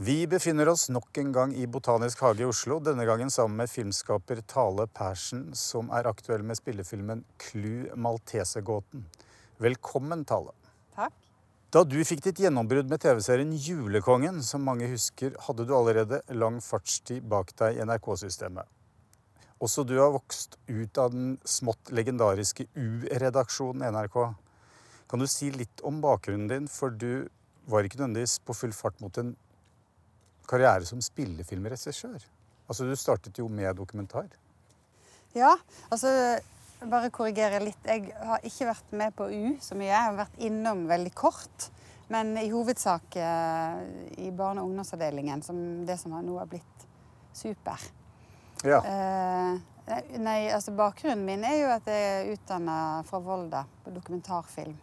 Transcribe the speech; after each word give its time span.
Vi 0.00 0.26
befinner 0.30 0.68
oss 0.68 0.84
nok 0.94 1.18
en 1.18 1.32
gang 1.34 1.52
i 1.58 1.64
Botanisk 1.66 2.20
hage 2.22 2.44
i 2.44 2.46
Oslo, 2.46 2.76
denne 2.78 3.02
gangen 3.02 3.32
sammen 3.34 3.58
med 3.58 3.70
filmskaper 3.72 4.44
Tale 4.46 4.84
Persen, 4.94 5.48
som 5.58 5.88
er 5.90 6.06
aktuell 6.06 6.44
med 6.46 6.54
spillefilmen 6.54 7.24
Clou 7.42 7.88
Maltesegåten. 7.98 9.02
Velkommen, 9.58 10.22
Tale. 10.22 10.54
Takk. 10.94 11.16
Da 11.74 11.82
du 11.82 11.96
fikk 12.06 12.22
ditt 12.28 12.38
gjennombrudd 12.44 12.86
med 12.86 13.02
TV-serien 13.02 13.50
Julekongen, 13.58 14.38
som 14.46 14.62
mange 14.62 14.86
husker, 14.92 15.34
hadde 15.48 15.66
du 15.66 15.74
allerede 15.74 16.22
lang 16.30 16.60
fartstid 16.62 17.26
bak 17.26 17.50
deg 17.58 17.80
i 17.80 17.88
NRK-systemet. 17.90 18.70
Også 19.58 19.82
du 19.82 19.96
har 19.98 20.14
vokst 20.14 20.54
ut 20.70 21.02
av 21.02 21.10
den 21.10 21.34
smått 21.42 21.90
legendariske 21.90 22.68
U-redaksjonen 22.78 23.82
i 23.82 23.90
NRK. 23.98 24.22
Kan 25.10 25.26
du 25.26 25.26
si 25.26 25.50
litt 25.50 25.82
om 25.82 25.98
bakgrunnen 26.06 26.46
din, 26.54 26.70
for 26.70 26.94
du 26.94 27.26
var 27.66 27.82
ikke 27.82 27.98
nødvendigvis 27.98 28.38
på 28.46 28.60
full 28.62 28.78
fart 28.78 29.02
mot 29.02 29.18
en 29.18 29.34
karriere 30.48 30.86
som 30.88 31.00
spillefilmregissør. 31.04 32.20
Altså, 32.68 32.84
du 32.84 32.96
startet 32.96 33.38
jo 33.40 33.48
med 33.52 33.76
dokumentar. 33.76 34.28
Ja, 35.36 35.54
altså 35.92 36.10
bare 36.88 37.10
korrigere 37.14 37.60
litt. 37.62 37.80
Jeg 37.86 38.12
har 38.14 38.44
ikke 38.46 38.70
vært 38.70 38.94
med 39.00 39.16
på 39.18 39.28
U 39.28 39.44
så 39.62 39.76
mye. 39.78 39.90
Jeg 39.90 40.06
har 40.06 40.18
vært 40.18 40.42
innom 40.48 40.86
veldig 40.88 41.12
kort. 41.16 41.68
Men 42.08 42.32
i 42.40 42.48
hovedsak 42.48 43.16
eh, 43.20 43.80
i 44.24 44.30
barne- 44.32 44.62
og 44.62 44.70
ungdomsavdelingen, 44.70 45.42
som 45.44 45.58
det 45.86 45.98
som 46.00 46.14
nå 46.16 46.38
har 46.38 46.48
blitt 46.48 46.86
Super. 47.38 47.78
Ja. 48.66 48.78
Eh, 48.82 49.98
nei, 50.18 50.38
altså 50.50 50.72
bakgrunnen 50.74 51.22
min 51.22 51.44
er 51.46 51.58
jo 51.60 51.68
at 51.70 51.86
jeg 51.86 52.06
er 52.08 52.30
utdanna 52.32 52.78
fra 53.06 53.20
Volda 53.22 53.60
på 53.84 53.92
dokumentarfilm 53.94 54.74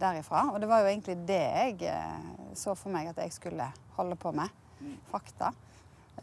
derifra. 0.00 0.48
Og 0.50 0.58
det 0.58 0.70
var 0.70 0.82
jo 0.82 0.90
egentlig 0.90 1.18
det 1.28 1.44
jeg 1.44 1.92
eh, 1.92 2.32
så 2.58 2.74
for 2.74 2.90
meg 2.94 3.12
at 3.12 3.20
jeg 3.22 3.36
skulle 3.36 3.68
holde 3.98 4.18
på 4.18 4.32
med 4.34 4.50
fakta. 5.12 5.52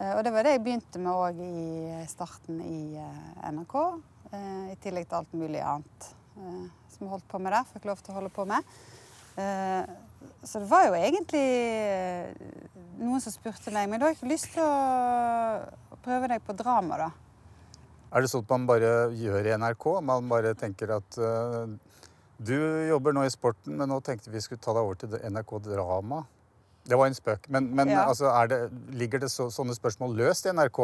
Eh, 0.00 0.12
og 0.16 0.24
det 0.24 0.32
var 0.34 0.44
det 0.44 0.56
jeg 0.56 0.64
begynte 0.64 1.00
med 1.00 1.12
òg 1.12 1.40
i 1.40 2.04
starten 2.10 2.60
i 2.64 2.98
eh, 3.00 3.52
NRK. 3.52 3.76
Eh, 4.32 4.64
I 4.74 4.78
tillegg 4.82 5.08
til 5.08 5.20
alt 5.20 5.36
mulig 5.36 5.62
annet 5.64 6.12
som 6.36 7.06
jeg 7.06 7.08
holdt 7.08 7.28
på 7.30 7.38
med 7.40 7.54
der. 7.54 7.68
Fikk 7.70 7.86
lov 7.88 8.00
til 8.04 8.12
å 8.12 8.16
holde 8.18 8.32
på 8.34 8.44
med. 8.44 8.74
Så 10.44 10.60
det 10.60 10.68
var 10.68 10.82
jo 10.84 10.96
egentlig 10.96 11.44
noen 13.00 13.22
som 13.24 13.32
spurte 13.32 13.72
meg 13.72 13.88
men 13.88 14.00
du 14.00 14.04
har 14.04 14.12
ikke 14.12 14.28
lyst 14.28 14.50
til 14.52 14.60
å 14.60 15.96
prøve 16.04 16.28
deg 16.28 16.44
på 16.44 16.52
drama, 16.56 16.98
da? 17.00 17.08
Er 18.12 18.24
det 18.24 18.30
sånn 18.32 18.44
at 18.44 18.52
man 18.52 18.68
bare 18.68 18.92
gjør 19.16 19.48
i 19.48 19.56
NRK? 19.60 19.88
Man 20.04 20.28
bare 20.28 20.52
tenker 20.60 20.92
at 20.98 21.18
du 22.36 22.56
jobber 22.88 23.16
nå 23.16 23.24
i 23.24 23.32
sporten, 23.32 23.76
men 23.80 23.88
nå 23.88 24.02
tenkte 24.04 24.32
vi 24.32 24.44
skulle 24.44 24.60
ta 24.60 24.76
deg 24.76 24.84
over 24.84 25.00
til 25.00 25.16
NRK 25.16 25.56
Drama. 25.70 26.20
Det 26.86 26.96
var 26.96 27.10
en 27.10 27.14
spøk. 27.14 27.48
Men, 27.50 27.66
men 27.74 27.90
ja. 27.90 28.04
altså, 28.06 28.30
det, 28.50 28.70
ligger 28.94 29.24
det 29.24 29.30
så, 29.32 29.48
sånne 29.50 29.74
spørsmål 29.74 30.14
løst 30.20 30.46
i 30.46 30.54
NRK? 30.54 30.80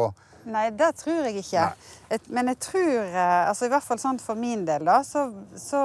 Nei, 0.50 0.67
det 0.75 0.91
tror 0.98 1.28
jeg 1.28 1.44
ikke. 1.44 1.67
Et, 2.11 2.31
men 2.34 2.50
jeg 2.50 2.59
tror, 2.67 2.94
eh, 3.06 3.48
altså 3.48 3.69
i 3.69 3.72
hvert 3.72 3.86
fall 3.86 4.00
sånn 4.03 4.19
for 4.22 4.39
min 4.39 4.64
del, 4.67 4.84
da, 4.89 4.98
så, 5.06 5.28
så 5.59 5.83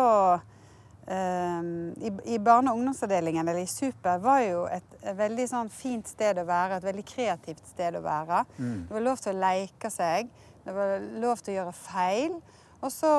um, 1.06 1.70
i, 2.02 2.12
i, 2.34 2.40
barne- 2.42 2.74
og 2.74 2.82
ungdomsavdelingen, 2.82 3.46
eller 3.46 3.62
i 3.62 3.70
Super, 3.70 4.18
var 4.24 4.42
jo 4.48 4.66
et, 4.74 4.98
et, 5.04 5.14
veldig 5.18 5.48
sånn 5.54 5.70
fint 5.74 6.10
sted 6.10 6.42
å 6.42 6.48
være. 6.50 6.80
Et 6.80 6.90
veldig 6.90 7.06
kreativt 7.08 7.64
sted 7.70 8.00
å 8.00 8.04
være. 8.06 8.44
Mm. 8.58 8.76
Det 8.88 8.98
var 8.98 9.08
lov 9.12 9.22
til 9.22 9.36
å 9.36 9.42
leke 9.46 9.94
seg. 9.94 10.34
Det 10.66 10.76
var 10.76 10.98
lov 11.22 11.44
til 11.44 11.54
å 11.54 11.60
gjøre 11.62 11.78
feil. 11.78 12.42
Og 12.82 12.92
så 12.94 13.12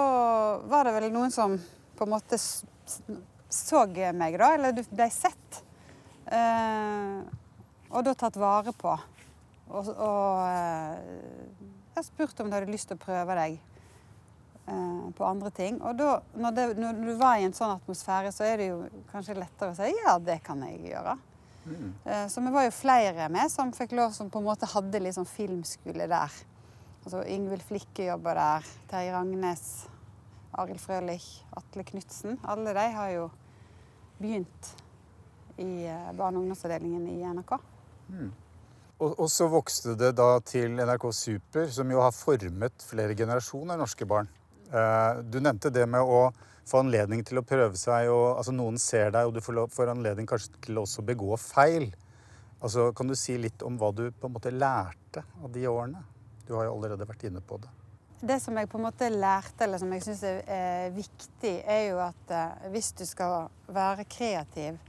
var 0.71 0.87
det 0.87 0.99
vel 0.99 1.11
noen 1.15 1.33
som 1.35 1.55
på 1.99 2.07
en 2.07 2.13
måte 2.13 2.39
så 2.39 3.81
meg, 3.89 4.37
da, 4.39 4.53
eller 4.55 4.75
du 4.77 4.83
ble 4.91 5.09
sett. 5.11 5.63
Eh, 6.29 7.21
og 7.89 8.05
da 8.05 8.15
tatt 8.19 8.37
vare 8.41 8.75
på. 8.77 8.93
Og, 9.69 9.89
og 9.93 10.45
eh, 10.49 11.57
jeg 11.97 12.09
spurte 12.09 12.45
om 12.45 12.51
du 12.51 12.57
hadde 12.57 12.73
lyst 12.73 12.91
til 12.91 12.99
å 12.99 13.03
prøve 13.03 13.37
deg 13.39 13.57
eh, 13.57 15.07
på 15.17 15.29
andre 15.29 15.53
ting. 15.57 15.81
Og 15.81 15.97
da, 15.99 16.19
når, 16.37 16.57
det, 16.57 16.67
når, 16.81 17.01
du 17.05 17.15
var 17.21 17.39
i 17.39 17.49
en 17.49 17.57
sånn 17.57 17.77
atmosfære, 17.79 18.33
så 18.35 18.47
er 18.49 18.61
det 18.61 18.71
jo 18.71 18.83
kanskje 19.13 19.39
lettere 19.39 19.73
å 19.73 19.79
si 19.79 19.93
ja, 20.03 20.19
det 20.21 20.41
kan 20.47 20.65
jeg 20.69 20.93
gjøre. 20.93 21.17
Mm. 21.69 21.89
Så 22.33 22.41
vi 22.41 22.51
var 22.55 22.65
jo 22.65 22.71
flere 22.73 23.27
med 23.29 23.51
som 23.53 23.75
fikk 23.77 23.91
lov, 23.99 24.15
som 24.17 24.31
på 24.33 24.41
en 24.41 24.47
måte 24.47 24.69
hadde 24.71 25.03
litt 25.05 25.19
sånn 25.19 25.29
filmskole 25.29 26.07
der. 26.09 26.37
Altså 27.03 27.21
Ingvild 27.29 27.65
Flikke 27.69 28.07
jobber 28.07 28.39
der. 28.39 28.71
Terje 28.89 29.13
Rangnes. 29.13 29.65
Arild 30.57 30.81
Frølich. 30.81 31.27
Atle 31.57 31.85
Knutsen. 31.85 32.39
Alle 32.49 32.73
de 32.77 32.87
har 32.95 33.13
jo 33.13 33.27
begynt 34.19 34.73
i 35.59 35.87
eh, 35.87 36.11
barne- 36.17 36.39
og 36.39 36.47
ungdomsavdelingen 36.47 37.07
i 37.13 37.23
NRK. 37.35 37.57
Mm. 38.09 38.31
Og, 38.99 39.13
og, 39.13 39.29
så 39.31 39.47
vokste 39.51 39.95
det 39.99 40.15
da 40.19 40.33
til 40.43 40.75
NRK 40.75 41.07
Super, 41.15 41.69
som 41.71 41.91
jo 41.93 42.03
har 42.03 42.15
formet 42.15 42.83
flere 42.83 43.15
generasjoner 43.19 43.79
norske 43.79 44.07
barn. 44.09 44.31
Eh, 44.73 45.23
du 45.23 45.39
nevnte 45.39 45.71
det 45.75 45.87
med 45.91 46.03
å 46.03 46.29
få 46.69 46.83
anledning 46.83 47.23
til 47.25 47.41
å 47.41 47.47
prøve 47.47 47.79
seg, 47.79 48.11
og 48.13 48.41
altså, 48.41 48.53
noen 48.57 48.79
ser 48.83 49.13
deg, 49.15 49.29
og 49.29 49.37
du 49.37 49.43
får, 49.45 49.65
får 49.73 49.95
anledning 49.95 50.29
kanskje 50.29 50.59
til 50.67 50.83
også 50.83 51.03
å 51.03 51.09
begå 51.09 51.39
feil. 51.41 51.89
Altså, 52.59 52.91
kan 52.97 53.09
du 53.09 53.15
si 53.17 53.39
litt 53.39 53.63
om 53.63 53.79
hva 53.79 53.93
du 53.95 54.09
på 54.11 54.29
en 54.29 54.35
måte 54.35 54.53
lærte 54.53 55.23
av 55.39 55.53
de 55.55 55.67
årene? 55.71 56.03
Du 56.49 56.57
har 56.57 56.67
jo 56.67 56.75
allerede 56.75 57.07
vært 57.09 57.29
inne 57.29 57.43
på 57.45 57.61
det. 57.63 57.71
Det 58.19 58.41
som 58.43 58.57
jeg 58.59 58.67
på 58.67 58.81
en 58.81 58.89
måte 58.89 59.09
lærte, 59.15 59.63
eller 59.63 59.79
som 59.79 59.93
jeg 59.95 60.03
syns 60.03 60.25
er 60.27 60.89
viktig, 60.91 61.55
er 61.63 61.85
jo 61.93 62.01
at 62.03 62.33
eh, 62.35 62.71
hvis 62.75 62.91
du 62.99 63.05
skal 63.07 63.47
være 63.71 64.09
kreativ, 64.11 64.81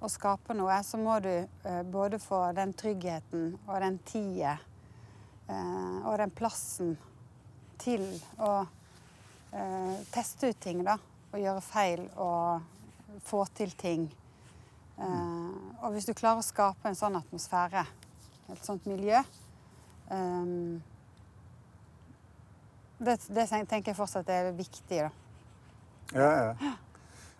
å 0.00 0.08
skape 0.12 0.54
noe, 0.56 0.76
så 0.84 0.98
må 1.00 1.18
du 1.24 1.32
eh, 1.32 1.82
både 1.88 2.18
få 2.20 2.40
den 2.56 2.74
tryggheten 2.76 3.54
og 3.66 3.76
den 3.80 3.98
tida 4.06 4.56
eh, 5.48 5.96
og 6.04 6.18
den 6.20 6.32
plassen 6.36 6.96
til 7.80 8.04
å 8.42 8.52
eh, 8.62 9.94
teste 10.12 10.52
ut 10.52 10.60
ting, 10.60 10.84
da. 10.86 10.98
Og 11.32 11.42
gjøre 11.42 11.64
feil 11.64 12.04
og 12.22 13.20
få 13.26 13.42
til 13.56 13.72
ting. 13.76 14.06
Og 14.96 15.92
hvis 15.92 16.06
du 16.08 16.14
klarer 16.16 16.40
å 16.40 16.44
skape 16.46 16.88
en 16.88 16.96
sånn 16.96 17.18
atmosfære, 17.18 17.82
et 18.54 18.62
sånt 18.64 18.86
miljø 18.88 19.18
det, 22.96 23.16
det, 23.28 23.44
tenker 23.50 23.90
jeg 23.90 23.98
fortsatt 23.98 24.30
er 24.32 24.52
viktig, 24.56 25.02
da. 25.02 25.10
Ja, 26.14 26.30
ja. 26.30 26.72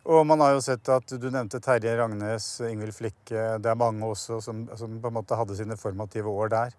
Og 0.06 0.22
man 0.22 0.38
har 0.38 0.52
jo 0.54 0.62
sett 0.62 0.86
at 0.94 1.16
du 1.18 1.24
nevnte 1.34 1.58
Terje 1.62 1.96
Rangnes, 1.98 2.44
Ingvild 2.62 2.94
Flikke. 2.94 3.56
Det 3.58 3.70
er 3.72 3.78
mange 3.78 4.06
også 4.06 4.38
som, 4.44 4.60
som, 4.78 5.00
på 5.02 5.10
en 5.10 5.16
måte 5.16 5.38
hadde 5.38 5.56
sine 5.58 5.74
formative 5.80 6.30
år 6.30 6.52
der. 6.52 6.76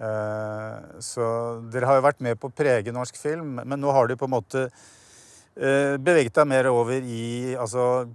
Eh, 0.00 0.76
så 1.04 1.26
dere 1.68 1.90
har 1.90 1.98
jo 1.98 2.06
vært 2.06 2.22
med 2.24 2.38
på 2.40 2.48
å 2.48 2.56
prege 2.56 2.94
norsk 2.96 3.18
film, 3.20 3.58
men 3.60 3.82
nå 3.82 3.92
har 3.92 4.08
du 4.08 4.14
på 4.16 4.24
en 4.24 4.32
måte 4.32 4.62
eh, 4.64 5.98
beveget 6.00 6.38
deg 6.38 6.48
mer 6.48 6.70
over 6.70 7.04
i 7.04 7.52
altså 7.52 8.06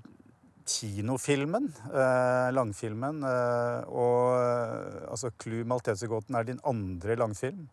kinofilmen, 0.65 1.67
eh, 1.91 2.47
langfilmen. 2.57 3.19
Og 3.85 5.11
altså 5.11 5.29
Clou 5.43 5.61
Maltesergåten' 5.69 6.39
er 6.39 6.47
din 6.47 6.63
andre 6.65 7.19
langfilm. 7.21 7.67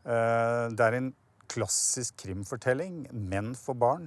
Det 0.00 0.84
er 0.86 0.94
en 0.96 1.10
klassisk 1.50 2.22
krimfortelling, 2.22 3.02
men 3.10 3.50
for 3.58 3.74
barn. 3.74 4.06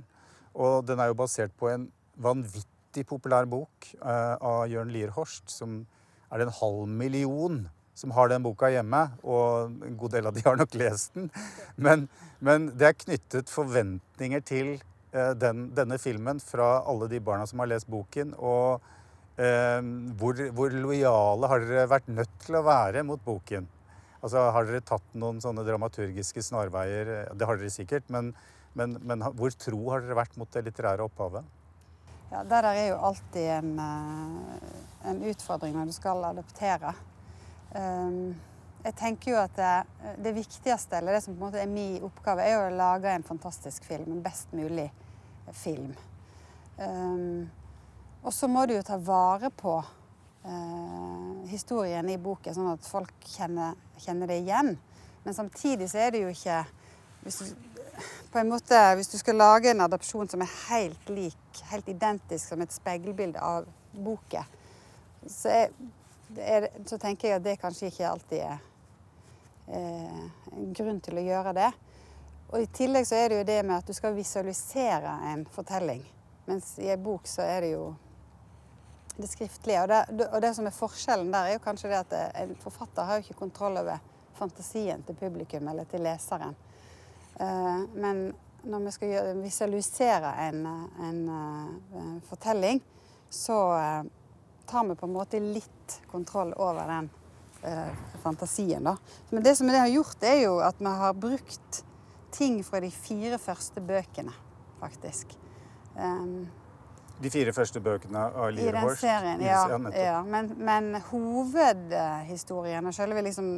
Og 0.56 0.88
den 0.88 1.04
er 1.04 1.12
jo 1.12 1.20
basert 1.20 1.52
på 1.60 1.68
en 1.70 1.90
vanvittig 2.22 3.06
populær 3.10 3.48
bok 3.50 3.90
uh, 4.02 4.36
av 4.38 4.66
Jørn 4.72 4.92
Lier 4.94 5.14
Horst, 5.16 5.50
som 5.52 5.82
er 6.30 6.42
det 6.42 6.48
en 6.50 6.58
halv 6.60 6.88
million 6.90 7.64
som 7.94 8.14
har 8.16 8.30
den 8.32 8.44
boka 8.46 8.72
hjemme. 8.74 9.04
Og 9.22 9.74
en 9.86 10.00
god 10.00 10.16
del 10.16 10.30
av 10.30 10.38
de 10.38 10.46
har 10.46 10.58
nok 10.60 10.78
lest 10.80 11.14
den. 11.18 11.30
Men, 11.76 12.08
men 12.44 12.72
det 12.78 12.90
er 12.90 12.98
knyttet 12.98 13.54
forventninger 13.54 14.44
til 14.46 14.76
uh, 15.16 15.34
den, 15.38 15.70
denne 15.78 16.00
filmen 16.02 16.42
fra 16.44 16.80
alle 16.90 17.10
de 17.12 17.22
barna 17.24 17.48
som 17.50 17.62
har 17.64 17.72
lest 17.74 17.90
boken. 17.92 18.34
Og 18.40 18.82
uh, 18.82 19.80
hvor, 20.20 20.44
hvor 20.58 20.82
lojale 20.88 21.52
har 21.52 21.64
dere 21.66 21.88
vært 21.92 22.12
nødt 22.12 22.36
til 22.46 22.60
å 22.60 22.66
være 22.66 23.06
mot 23.08 23.22
boken? 23.24 23.70
Altså, 24.24 24.40
Har 24.56 24.64
dere 24.64 24.80
tatt 24.88 25.16
noen 25.20 25.42
sånne 25.44 25.66
dramaturgiske 25.68 26.46
snarveier? 26.46 27.10
Det 27.36 27.48
har 27.48 27.60
dere 27.60 27.74
sikkert. 27.74 28.08
Men, 28.14 28.32
men, 28.78 28.96
men 29.04 29.26
hvor 29.36 29.52
tro 29.60 29.82
har 29.92 30.06
dere 30.06 30.18
vært 30.22 30.38
mot 30.40 30.50
det 30.54 30.64
litterære 30.70 31.04
opphavet? 31.04 31.44
Ja, 32.34 32.44
Det 32.44 32.50
der 32.50 32.64
er 32.64 32.88
jo 32.88 32.96
alltid 32.98 33.50
en, 33.50 33.80
eh, 33.80 35.10
en 35.10 35.24
utfordring 35.24 35.76
når 35.76 35.86
du 35.86 35.92
skal 35.94 36.24
adoptere. 36.26 36.94
Um, 37.76 38.36
jeg 38.84 38.96
tenker 38.98 39.32
jo 39.32 39.38
at 39.38 39.54
det, 39.56 39.74
det, 40.24 40.34
viktigste, 40.34 40.98
eller 40.98 41.14
det 41.14 41.22
som 41.24 41.36
på 41.36 41.38
en 41.38 41.46
måte 41.46 41.62
er 41.62 41.70
min 41.70 42.02
oppgave, 42.02 42.42
er 42.42 42.58
å 42.58 42.74
lage 42.74 43.12
en 43.14 43.26
fantastisk 43.28 43.86
film. 43.86 44.10
En 44.16 44.24
best 44.26 44.50
mulig 44.52 44.88
film. 45.52 45.94
Um, 46.80 47.52
og 48.24 48.34
så 48.34 48.50
må 48.50 48.66
du 48.66 48.74
jo 48.80 48.88
ta 48.88 48.98
vare 48.98 49.54
på 49.54 49.76
uh, 49.78 51.46
historien 51.54 52.10
i 52.10 52.18
boken, 52.18 52.58
sånn 52.58 52.74
at 52.74 52.90
folk 52.90 53.14
kjenner, 53.36 53.78
kjenner, 54.02 54.34
det 54.34 54.42
igjen. 54.42 54.74
Men 55.24 55.38
samtidig 55.38 55.92
så 55.94 56.02
er 56.08 56.18
det 56.18 56.26
jo 56.26 56.34
ikke 56.34 56.64
hvis 57.24 57.40
du, 57.40 57.73
på 58.34 58.40
en 58.40 58.50
måte, 58.50 58.96
Hvis 58.96 59.08
du 59.08 59.18
skal 59.18 59.36
lage 59.36 59.72
en 59.72 59.82
adopsjon 59.82 60.30
som 60.30 60.42
er 60.42 60.54
helt 60.70 61.10
lik, 61.10 61.64
helt 61.70 61.90
identisk 61.90 62.48
som 62.50 62.62
et 62.62 62.74
speilbilde 62.74 63.40
av 63.40 63.68
boken, 63.94 64.44
så 65.30 65.68
så 66.86 66.98
tenker 66.98 67.28
jeg 67.28 67.38
at 67.38 67.46
det 67.46 67.60
kanskje 67.62 67.90
ikke 67.92 68.10
alltid 68.10 68.40
er 68.42 68.58
eh, 69.68 70.24
en 70.54 70.72
grunn 70.74 71.02
til 71.04 71.20
å 71.20 71.26
gjøre 71.26 71.54
det. 71.58 71.70
Og 72.54 72.62
i 72.62 72.70
tillegg 72.74 73.06
så 73.06 73.20
er 73.20 73.30
det 73.30 73.38
jo 73.38 73.46
det 73.50 73.60
med 73.66 73.76
at 73.78 73.88
du 73.90 73.94
skal 73.94 74.16
visualisere 74.18 75.14
en 75.32 75.46
fortelling. 75.50 76.02
Mens 76.50 76.74
i 76.82 76.90
en 76.94 77.04
bok 77.04 77.30
så 77.30 77.46
er 77.46 77.66
det 77.66 77.72
jo 77.74 77.86
det 79.18 79.30
skriftlige. 79.30 79.84
Og 79.84 79.90
det, 79.94 80.28
og 80.28 80.42
det 80.42 80.54
som 80.58 80.68
er 80.70 80.76
forskjellen 80.76 81.32
der, 81.34 81.50
er 81.50 81.58
jo 81.58 81.64
kanskje 81.66 81.94
det 81.94 82.02
at 82.02 82.18
en 82.44 82.56
forfatter 82.62 83.08
har 83.08 83.20
jo 83.20 83.28
ikke 83.28 83.42
kontroll 83.46 83.78
over 83.82 84.02
fantasien 84.38 85.06
til 85.06 85.18
publikum 85.18 85.70
eller 85.70 85.90
til 85.90 86.06
leseren. 86.06 86.58
Eh, 87.40 87.80
men 87.96 88.26
når 88.64 88.80
vi 88.86 88.92
skal 88.96 89.42
visualisere 89.44 90.34
en, 90.48 90.66
en, 91.04 91.24
en 92.00 92.22
fortelling, 92.28 92.82
så 93.30 93.58
eh, 93.78 94.04
tar 94.66 94.88
vi 94.88 94.96
på 94.96 95.06
en 95.06 95.14
måte 95.14 95.40
litt 95.40 96.00
kontroll 96.12 96.54
over 96.54 96.88
den 96.88 97.10
eh, 97.64 97.94
fantasien. 98.24 98.84
Da. 98.84 98.98
Men 99.30 99.44
det 99.44 99.56
som 99.56 99.68
det 99.68 99.82
har 99.82 99.92
gjort, 99.92 100.24
er 100.24 100.44
jo 100.46 100.58
at 100.64 100.80
vi 100.80 100.94
har 101.04 101.14
brukt 101.14 101.84
ting 102.34 102.62
fra 102.66 102.82
de 102.82 102.92
fire 102.92 103.38
første 103.38 103.82
bøkene, 103.82 104.34
faktisk. 104.80 105.36
De 107.22 107.30
fire 107.30 107.54
første 107.54 107.80
bøkene 107.84 108.20
av 108.20 108.58
I 108.58 108.72
den 108.74 108.96
serien, 108.98 109.42
ja. 109.46 109.62
ja. 109.96 110.16
Men, 110.26 110.50
men, 110.58 110.96
hovedhistorien 111.12 112.90
og 112.90 112.96
selve 112.96 113.22
liksom, 113.24 113.52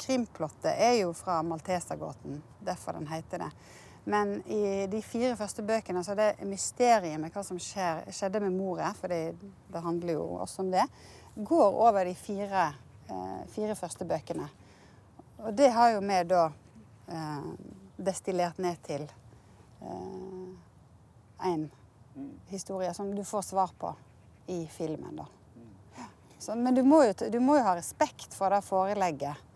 krimplottet 0.00 0.74
er 0.74 0.98
jo 1.00 1.12
fra 1.16 1.38
Maltesergåten. 1.46 2.42
Derfor 2.66 2.98
den 2.98 3.06
heter 3.08 3.46
det. 3.46 3.50
Men 4.04 4.40
i 4.48 4.86
de 4.90 5.02
fire 5.04 5.36
første 5.36 5.62
bøkene 5.62 6.02
så 6.04 6.14
er 6.14 6.20
det 6.20 6.48
mysteriet 6.48 7.20
med 7.20 7.32
hva 7.34 7.44
som 7.46 7.58
skjer, 7.60 8.02
skjedde 8.14 8.40
med 8.42 8.56
moren, 8.56 8.96
for 8.96 9.12
det, 9.12 9.36
det, 9.70 9.82
handler 9.84 10.16
jo 10.16 10.24
også 10.40 10.64
om 10.64 10.70
det, 10.72 10.86
går 11.36 11.78
over 11.86 12.08
de 12.08 12.14
fire, 12.18 12.70
eh, 13.06 13.42
fire 13.54 13.76
første 13.78 14.04
bøkene. 14.08 14.48
Og 15.44 15.52
det 15.56 15.70
har 15.72 15.94
jo 15.94 16.00
vi 16.04 16.22
da 16.28 16.46
eh, 17.08 17.50
destillert 18.00 18.58
ned 18.58 18.80
til 18.88 19.06
én 21.40 21.68
eh, 21.68 21.79
historie 22.50 22.94
som 22.94 23.14
du 23.14 23.24
får 23.24 23.42
svar 23.42 23.70
på 23.78 23.94
i 24.46 24.66
filmen. 24.66 25.16
da. 25.16 25.26
Så, 26.40 26.54
men 26.54 26.74
du 26.74 26.82
må, 26.82 27.02
jo, 27.04 27.12
du 27.30 27.40
må, 27.40 27.58
jo, 27.58 27.64
ha 27.66 27.74
respekt 27.76 28.32
for 28.32 28.48
det 28.48 28.62
forelegget. 28.64 29.46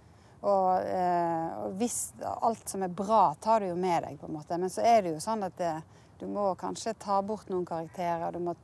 Og, 0.44 0.84
eh, 0.84 1.52
og, 1.62 1.78
hvis 1.80 2.12
alt 2.20 2.68
som 2.68 2.84
er 2.84 2.92
bra, 2.92 3.30
tar 3.40 3.64
du 3.64 3.70
jo 3.70 3.78
med 3.80 4.04
deg, 4.04 4.18
på 4.20 4.28
en 4.28 4.36
måte. 4.36 4.58
Men 4.60 4.72
så 4.72 4.84
er 4.84 5.00
det 5.00 5.14
jo 5.14 5.22
sånn 5.24 5.46
at 5.46 5.56
det, 5.56 5.72
du 6.20 6.26
må 6.28 6.50
kanskje 6.60 6.92
ta 7.00 7.22
bort 7.24 7.48
noen 7.48 7.64
karakterer. 7.68 8.28
Du 8.36 8.42
må 8.44 8.56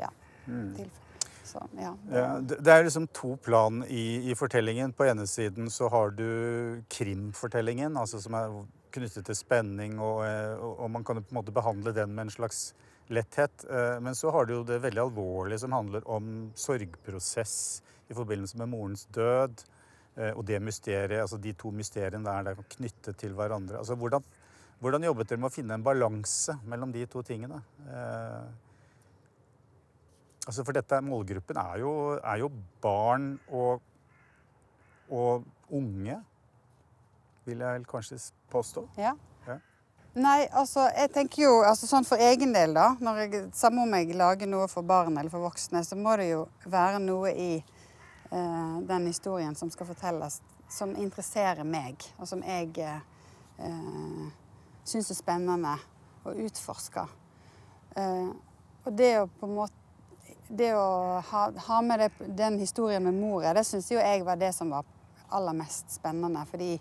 Ja. 0.00 0.10
Mm. 0.46 0.74
Så, 1.44 1.60
ja. 1.78 1.92
ja 2.10 2.28
det, 2.40 2.72
er 2.72 2.82
liksom 2.88 3.06
to 3.14 3.36
plan 3.36 3.84
i, 3.86 4.32
i, 4.32 4.34
fortellingen. 4.34 4.92
På 4.92 5.06
ene 5.06 5.28
siden 5.30 5.70
så 5.70 5.88
har 5.92 6.10
du 6.10 6.82
krimfortellingen, 6.90 7.94
altså 8.00 8.18
som 8.18 8.34
er 8.34 8.56
knyttet 8.94 9.28
til 9.28 9.38
spenning, 9.38 10.00
og, 10.02 10.24
eh, 10.26 10.56
og, 10.58 10.80
og 10.80 10.90
man 10.90 11.06
kan 11.06 11.22
på 11.22 11.30
en 11.30 11.38
måte 11.38 11.54
behandle 11.54 11.94
den 11.94 12.16
med 12.16 12.26
en 12.26 12.34
slags 12.34 12.72
letthet. 13.12 13.64
Eh, 13.70 14.00
men 14.00 14.14
så 14.14 14.30
har 14.32 14.46
du 14.46 14.54
jo 14.56 14.64
det 14.66 14.80
veldig 14.82 15.02
alvorlige 15.02 15.62
som 15.64 15.74
handler 15.76 16.06
om 16.10 16.50
sorgprosess 16.56 17.82
i 18.08 18.16
forbindelse 18.16 18.58
med 18.60 18.72
morens 18.72 19.06
død. 19.14 19.64
Eh, 20.16 20.32
og 20.32 20.44
det 20.46 20.60
mysteriet, 20.62 21.20
altså 21.20 21.38
de 21.42 21.52
to 21.58 21.72
mysteriene 21.74 22.24
der, 22.24 22.50
der 22.50 22.66
knyttet 22.76 23.18
til 23.20 23.34
hverandre. 23.34 23.80
Altså 23.80 23.96
hvordan, 23.98 24.24
hvordan 24.80 25.08
jobbet 25.08 25.30
dere 25.30 25.42
med 25.42 25.50
å 25.50 25.54
finne 25.54 25.78
en 25.78 25.86
balanse 25.86 26.58
mellom 26.70 26.92
de 26.94 27.06
to 27.10 27.24
tingene? 27.26 27.60
Eh, 27.88 28.44
altså 30.46 30.62
For 30.62 30.76
dette 30.76 31.02
målgruppen 31.04 31.58
er 31.60 31.82
jo, 31.82 31.92
er 32.20 32.44
jo 32.44 32.52
barn 32.84 33.34
og, 33.50 33.82
og 35.10 35.44
unge, 35.74 36.20
vil 37.44 37.60
jeg 37.60 37.86
kanskje 37.90 38.20
påstå. 38.52 38.86
Ja. 38.96 39.12
Nei, 40.14 40.44
altså 40.54 40.84
jeg 40.94 41.10
tenker 41.10 41.40
jo 41.42 41.54
altså 41.66 41.88
sånn 41.90 42.04
for 42.06 42.20
egen 42.22 42.52
del, 42.54 42.70
da. 42.76 42.92
Når 43.02 43.16
jeg, 43.24 43.38
Samme 43.58 43.82
om 43.82 43.94
jeg 43.98 44.14
lager 44.14 44.46
noe 44.46 44.68
for 44.70 44.86
barn 44.86 45.16
eller 45.18 45.32
for 45.32 45.42
voksne, 45.42 45.82
så 45.82 45.98
må 45.98 46.14
det 46.20 46.28
jo 46.28 46.44
være 46.70 47.00
noe 47.02 47.32
i 47.34 47.48
eh, 47.58 48.76
den 48.86 49.08
historien 49.10 49.58
som 49.58 49.72
skal 49.74 49.88
fortelles, 49.90 50.38
som 50.70 50.94
interesserer 50.94 51.66
meg, 51.66 52.06
og 52.14 52.30
som 52.30 52.46
jeg 52.46 52.70
eh, 52.78 54.22
syns 54.86 55.10
er 55.10 55.18
spennende 55.18 55.74
å 56.22 56.36
utforske. 56.46 57.08
Eh, 57.98 58.30
og 58.86 58.94
det 58.94 59.12
å 59.18 59.30
på 59.40 59.50
en 59.50 59.58
måte 59.62 59.80
Det 60.44 60.74
å 60.76 61.20
ha, 61.24 61.42
ha 61.66 61.76
med 61.82 62.02
det, 62.02 62.08
den 62.36 62.58
historien 62.60 63.02
med 63.02 63.16
mora, 63.16 63.54
det 63.56 63.62
syns 63.64 63.88
jo 63.90 63.96
jeg 63.96 64.22
var 64.26 64.36
det 64.36 64.52
som 64.52 64.70
var 64.70 64.84
aller 65.32 65.56
mest 65.56 65.88
spennende. 65.90 66.44
fordi 66.50 66.76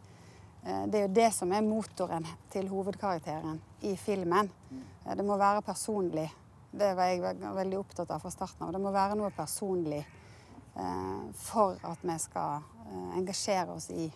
det 0.64 0.98
er 0.98 1.02
jo 1.04 1.12
det 1.12 1.30
som 1.36 1.52
er 1.52 1.66
motoren 1.66 2.24
til 2.54 2.70
hovedkarakteren 2.72 3.58
i 3.84 3.98
filmen. 4.00 4.50
Eh, 4.72 5.16
det 5.16 5.26
må 5.26 5.38
være 5.38 5.62
personlig. 5.62 6.30
Det 6.72 6.94
var 6.96 7.12
jeg 7.12 7.40
veldig 7.44 7.80
opptatt 7.82 8.12
av 8.12 8.24
fra 8.24 8.32
starten 8.32 8.64
av. 8.66 8.72
Det 8.74 8.82
må 8.82 8.94
være 8.96 9.18
noe 9.20 9.32
personlig 9.36 10.00
eh, 10.00 11.24
for 11.44 11.76
at 11.84 12.04
vi 12.04 12.16
skal 12.22 12.70
engasjere 13.18 13.76
oss 13.76 13.90
i, 13.92 14.08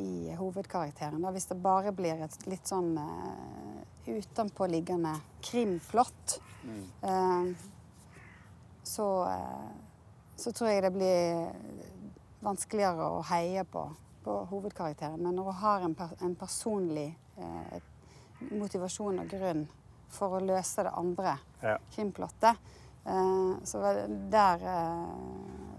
i 0.00 0.32
hovedkarakteren. 0.38 1.20
Da, 1.20 1.32
hvis 1.34 1.48
det 1.50 1.60
bare 1.62 1.92
blir 1.92 2.24
et 2.24 2.46
litt 2.46 2.68
sånn 2.68 2.92
utenpåliggende 4.04 5.14
krimplott, 5.42 6.36
mm. 6.62 7.54
så, 8.84 9.08
så 10.36 10.52
tror 10.52 10.70
jeg 10.70 10.84
det 10.84 10.92
blir 10.94 11.48
vanskeligere 12.44 13.08
å 13.16 13.24
heie 13.32 13.64
på 13.64 13.88
på 14.24 14.36
hovedkarakteren. 14.50 15.20
Men 15.22 15.36
når 15.36 15.50
hun 15.50 15.60
har 15.62 15.86
en, 15.86 15.94
per, 15.98 16.14
en 16.24 16.36
personlig 16.38 17.08
eh, 17.36 17.82
motivasjon 18.50 19.22
og 19.22 19.30
grunn 19.30 19.66
for 20.14 20.38
å 20.38 20.42
løse 20.44 20.84
det 20.86 20.94
andre 20.96 21.36
ja. 21.62 21.76
krimplottet, 21.94 22.72
eh, 23.04 23.52
så 23.64 23.82
var 23.82 24.00
det 24.00 24.08
der 24.32 24.68
eh... 24.72 25.70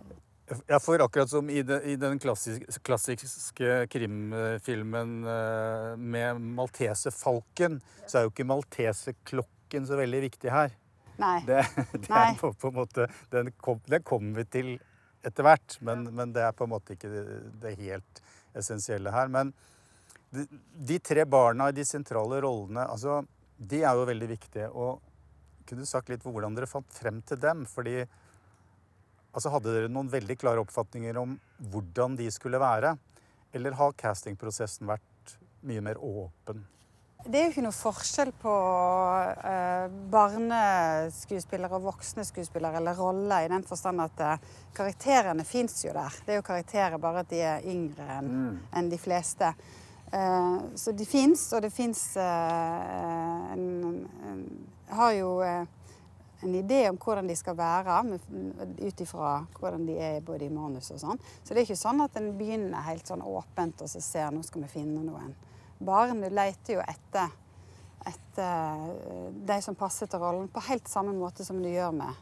Ja, 0.69 0.77
for 0.77 1.01
akkurat 1.01 1.29
som 1.29 1.47
i, 1.49 1.63
de, 1.65 1.79
i 1.89 1.95
den 1.97 2.19
klassiske, 2.21 2.79
klassiske 2.85 3.77
krimfilmen 3.89 5.15
eh, 5.25 5.91
med 5.97 6.41
Maltesefalken, 6.59 7.79
så 8.05 8.19
er 8.19 8.27
jo 8.27 8.33
ikke 8.33 8.45
Malteseklokken 8.51 9.87
så 9.89 9.97
veldig 9.97 10.19
viktig 10.27 10.53
her. 10.53 10.75
Nei. 11.17 11.39
Det, 11.47 11.63
det 11.97 12.11
Nei. 12.11 12.35
på, 12.37 12.51
på, 12.53 12.71
måte 12.75 13.07
Den 13.31 13.53
kommer 13.57 14.03
kom 14.03 14.33
vi 14.35 14.45
til 14.51 14.75
etter 15.25 15.45
hvert, 15.45 15.77
men, 15.85 16.05
men, 16.13 16.33
det 16.35 16.43
er 16.45 16.53
på 16.55 16.67
en 16.67 16.73
måte 16.75 16.95
ikke 16.95 17.09
det, 17.11 17.23
det 17.63 17.77
helt 17.79 18.21
essensielle 18.55 19.13
her. 19.13 19.31
Men 19.31 19.51
de, 20.33 20.45
de, 20.91 20.99
tre 20.99 21.25
barna 21.29 21.69
i 21.71 21.75
de 21.75 21.85
sentrale 21.87 22.41
rollene, 22.43 22.85
altså, 22.85 23.21
de 23.57 23.81
er 23.83 23.97
jo 23.97 24.07
veldig 24.09 24.29
viktige. 24.29 24.69
Og 24.71 25.01
kunne 25.65 25.85
du 25.85 25.89
sagt 25.89 26.11
litt 26.11 26.25
hvordan 26.25 26.57
dere 26.57 26.69
fant 26.69 26.93
frem 26.93 27.21
til 27.25 27.41
dem? 27.41 27.65
Fordi 27.69 27.97
altså, 28.03 29.51
Hadde 29.53 29.73
dere 29.73 29.91
noen 29.91 30.11
veldig 30.11 30.37
klare 30.41 30.63
oppfatninger 30.63 31.17
om 31.21 31.37
hvordan 31.71 32.17
de 32.19 32.29
skulle 32.33 32.61
være? 32.61 32.95
Eller 33.55 33.77
har 33.79 33.97
castingprosessen 33.97 34.87
vært 34.89 35.37
mye 35.65 35.83
mer 35.83 36.01
åpen? 36.03 36.65
Det 37.25 37.39
er 37.39 37.47
jo 37.47 37.51
ikke 37.55 37.61
noe 37.65 37.73
forskjell 37.73 38.29
på 38.37 38.51
eh, 39.49 39.85
barneskuespillere 40.13 41.73
og 41.73 41.87
voksne 41.87 42.21
skuespillere, 42.27 42.77
eller 42.77 42.99
roller, 42.99 43.47
i 43.47 43.49
den 43.49 43.63
forstand 43.65 44.03
at 44.03 44.21
eh, 44.21 44.43
karakterene 44.77 45.41
fins 45.47 45.79
jo 45.87 45.93
der. 45.95 46.13
Det 46.21 46.35
er 46.35 46.37
jo 46.37 46.43
karakterer, 46.45 46.99
bare 47.01 47.23
at 47.23 47.31
de 47.31 47.39
er 47.41 47.65
yngre 47.71 48.05
enn 48.19 48.29
mm. 48.29 48.59
en 48.77 48.91
de 48.91 48.99
fleste. 49.01 49.49
Eh, 50.13 50.59
så 50.77 50.93
de 50.93 51.07
fins, 51.09 51.47
og 51.57 51.65
det 51.65 51.71
fins 51.73 52.03
en, 52.21 53.65
en, 54.29 54.45
Har 54.93 55.15
jo 55.17 55.31
en 55.41 56.55
idé 56.61 56.83
om 56.91 57.01
hvordan 57.01 57.25
de 57.25 57.39
skal 57.39 57.57
være, 57.57 58.19
ut 58.85 59.01
ifra 59.01 59.33
hvordan 59.57 59.89
de 59.89 59.97
er 59.97 60.21
både 60.21 60.45
i 60.45 60.53
manus 60.53 60.91
og 60.93 61.01
sånn. 61.01 61.25
Så 61.41 61.55
det 61.55 61.63
er 61.63 61.65
ikke 61.71 61.81
sånn 61.87 62.05
at 62.05 62.21
en 62.21 62.35
begynner 62.37 62.85
helt 62.85 63.09
sånn 63.09 63.25
åpent 63.25 63.81
og 63.81 63.89
så 63.89 64.03
ser 64.03 64.29
nå 64.29 64.45
skal 64.45 64.67
vi 64.67 64.73
finne 64.77 65.01
noen 65.01 65.33
Barn 65.77 66.23
leter 66.23 66.77
jo 66.77 66.83
etter, 66.85 67.33
etter 68.07 68.85
eh, 68.95 69.31
de 69.49 69.59
som 69.63 69.77
passer 69.77 70.09
til 70.11 70.21
rollen, 70.21 70.49
på 70.51 70.63
helt 70.69 70.87
samme 70.91 71.15
måte 71.17 71.45
som 71.47 71.61
du 71.61 71.69
gjør 71.69 71.95
med, 71.95 72.21